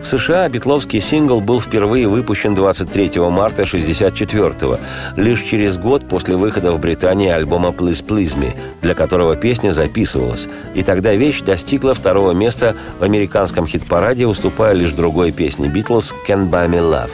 В 0.01 0.05
США 0.05 0.47
битловский 0.49 1.01
сингл 1.01 1.41
был 1.41 1.59
впервые 1.59 2.07
выпущен 2.07 2.55
23 2.55 3.19
марта 3.29 3.63
1964 3.63 4.77
лишь 5.15 5.43
через 5.43 5.77
год 5.77 6.07
после 6.07 6.35
выхода 6.35 6.71
в 6.71 6.79
Британии 6.79 7.29
альбома 7.29 7.69
«Please 7.69 8.05
Please 8.05 8.37
Me», 8.37 8.57
для 8.81 8.93
которого 8.93 9.35
песня 9.35 9.71
записывалась, 9.71 10.47
и 10.75 10.83
тогда 10.83 11.13
вещь 11.13 11.41
достигла 11.41 11.93
второго 11.93 12.31
места 12.31 12.75
в 12.99 13.03
американском 13.03 13.67
хит-параде, 13.67 14.25
уступая 14.25 14.73
лишь 14.73 14.91
другой 14.91 15.31
песне 15.31 15.67
«Битлз» 15.67 16.13
«Can't 16.27 16.49
Buy 16.49 16.67
Me 16.67 16.79
Love». 16.79 17.11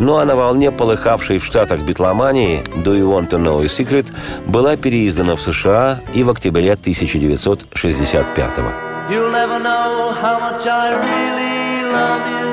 Ну 0.00 0.16
а 0.16 0.24
на 0.24 0.34
волне 0.36 0.70
полыхавшей 0.70 1.38
в 1.38 1.44
Штатах 1.44 1.80
битломании 1.80 2.62
«Do 2.76 2.96
You 2.98 3.10
Want 3.12 3.30
to 3.30 3.38
Know 3.38 3.62
a 3.62 3.66
Secret» 3.66 4.12
была 4.46 4.76
переиздана 4.76 5.36
в 5.36 5.40
США 5.40 6.00
и 6.14 6.24
в 6.24 6.30
октябре 6.30 6.72
1965 6.72 8.56
года. 8.56 8.74
Love 11.94 12.26
you. 12.34 12.50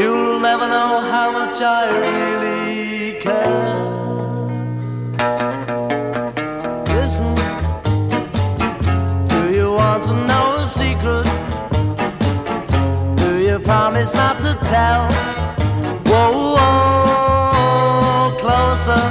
You'll 0.00 0.40
never 0.40 0.66
know 0.66 1.00
how 1.12 1.28
much 1.38 1.60
I 1.60 1.82
really 2.04 3.20
care. 3.20 3.82
Listen, 6.94 7.34
do 9.28 9.40
you 9.56 9.68
want 9.72 10.02
to 10.04 10.14
know 10.30 10.46
a 10.58 10.66
secret? 10.66 11.26
Do 13.22 13.30
you 13.46 13.58
promise 13.60 14.12
not 14.14 14.38
to 14.38 14.52
tell? 14.74 15.02
Whoa, 16.10 16.54
whoa 16.56 16.72
closer. 18.42 19.04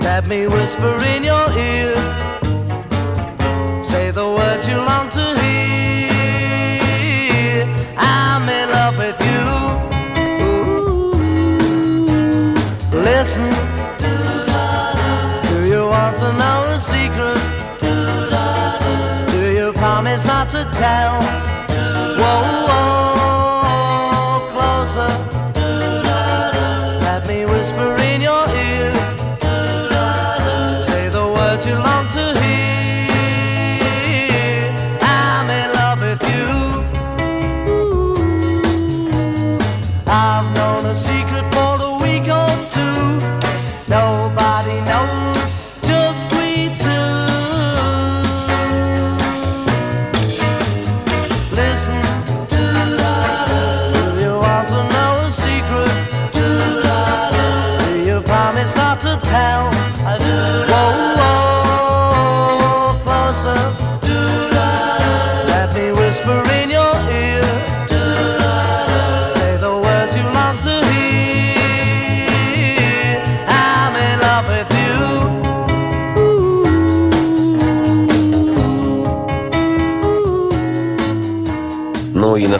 Let 0.00 0.26
me 0.26 0.48
whisper 0.48 0.94
in 1.14 1.22
your 1.22 1.46
ear 1.56 1.94
say 3.94 4.10
the 4.10 4.26
words 4.26 4.66
you 4.66 4.76
long 4.76 5.03
Listen. 13.36 13.63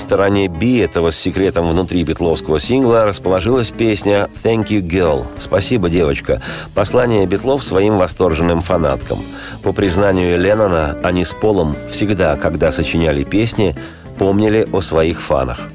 Стороне 0.05 0.51
B 0.51 0.81
этого 0.81 1.11
с 1.11 1.17
секретом 1.17 1.71
внутри 1.71 2.05
битловского 2.05 2.61
сингла 2.61 3.07
расположилась 3.07 3.71
песня 3.71 4.29
«Thank 4.43 4.67
you, 4.67 4.81
girl»– 4.83 5.25
«Спасибо, 5.39 5.89
девочка»– 5.89 6.43
послание 6.75 7.25
Битлов 7.27 7.65
своим 7.65 7.97
восторженным 7.97 8.61
фанаткам. 8.61 9.21
По 9.63 9.73
признанию 9.73 10.39
Леннона, 10.39 10.99
они 11.03 11.25
с 11.25 11.33
Полом 11.33 11.75
всегда, 11.89 12.37
когда 12.37 12.71
сочиняли 12.71 13.25
песни, 13.25 13.75
помнили 14.19 14.69
о 14.73 14.83
своих 14.83 15.23
фанах. 15.23 15.71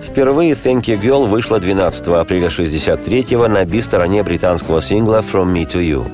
Впервые 0.00 0.52
«Thank 0.52 0.82
You 0.82 1.00
Girl» 1.02 1.26
вышла 1.26 1.58
12 1.58 2.06
апреля 2.08 2.46
1963 2.46 3.36
на 3.48 3.64
би-стороне 3.64 4.22
британского 4.22 4.80
сингла 4.80 5.18
«From 5.18 5.52
Me 5.52 5.66
to 5.66 5.82
You». 5.82 6.06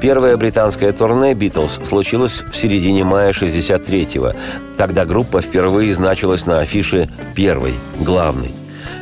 Первое 0.00 0.36
британское 0.36 0.92
турне 0.92 1.34
«Битлз» 1.34 1.80
случилось 1.84 2.42
в 2.50 2.56
середине 2.56 3.04
мая 3.04 3.32
63-го. 3.32 4.32
Тогда 4.76 5.04
группа 5.04 5.40
впервые 5.40 5.94
значилась 5.94 6.46
на 6.46 6.60
афише 6.60 7.08
первой, 7.34 7.74
главной 8.00 8.52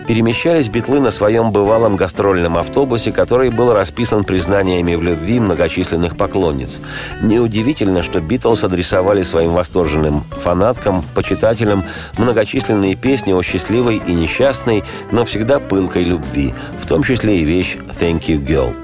перемещались 0.06 0.68
битлы 0.68 1.00
на 1.00 1.10
своем 1.10 1.52
бывалом 1.52 1.96
гастрольном 1.96 2.58
автобусе, 2.58 3.12
который 3.12 3.50
был 3.50 3.72
расписан 3.72 4.24
признаниями 4.24 4.94
в 4.94 5.02
любви 5.02 5.40
многочисленных 5.40 6.16
поклонниц. 6.16 6.80
Неудивительно, 7.22 8.02
что 8.02 8.20
Битлз 8.20 8.64
адресовали 8.64 9.22
своим 9.22 9.52
восторженным 9.52 10.24
фанаткам, 10.30 11.04
почитателям 11.14 11.84
многочисленные 12.18 12.94
песни 12.94 13.32
о 13.32 13.42
счастливой 13.42 14.02
и 14.06 14.12
несчастной, 14.12 14.84
но 15.10 15.24
всегда 15.24 15.60
пылкой 15.60 16.04
любви, 16.04 16.54
в 16.80 16.86
том 16.86 17.02
числе 17.02 17.38
и 17.38 17.44
вещь 17.44 17.76
«Thank 17.88 18.26
you, 18.26 18.44
girl». 18.44 18.81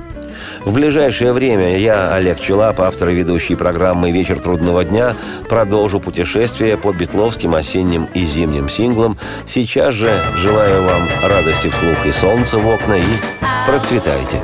В 0.69 0.75
ближайшее 0.75 1.33
время 1.33 1.79
я, 1.79 2.13
Олег 2.13 2.41
Челап, 2.41 2.83
автор 2.83 3.09
и 3.09 3.15
ведущий 3.15 3.55
программы 3.55 4.11
«Вечер 4.11 4.39
трудного 4.39 4.85
дня», 4.85 5.17
продолжу 5.49 5.99
путешествие 5.99 6.77
по 6.77 6.93
битловским 6.93 7.55
осенним 7.55 8.07
и 8.13 8.23
зимним 8.23 8.69
синглам. 8.69 9.17
Сейчас 9.47 9.95
же 9.95 10.13
желаю 10.37 10.83
вам 10.83 11.09
радости 11.25 11.69
вслух 11.69 12.05
и 12.05 12.13
солнца 12.13 12.59
в 12.59 12.69
окна 12.69 12.99
и 12.99 13.67
процветайте! 13.67 14.43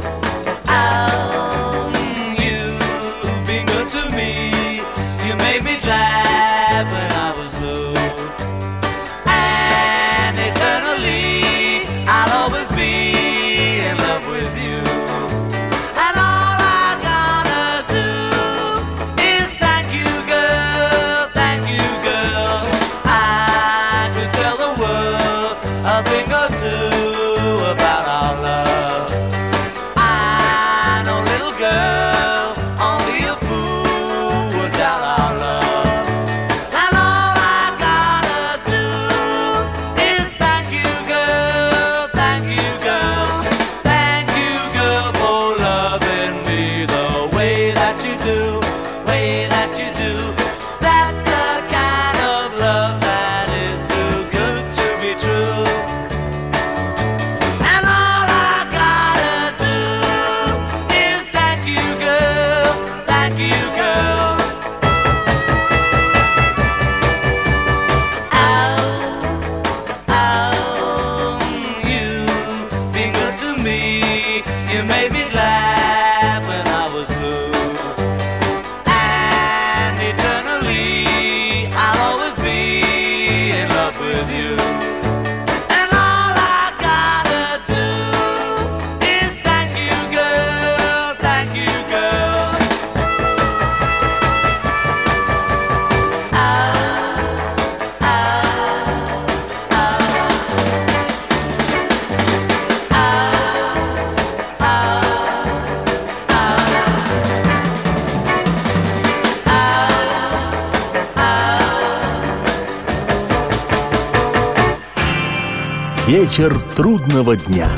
Вечер 116.34 116.60
трудного 116.74 117.36
дня. 117.36 117.68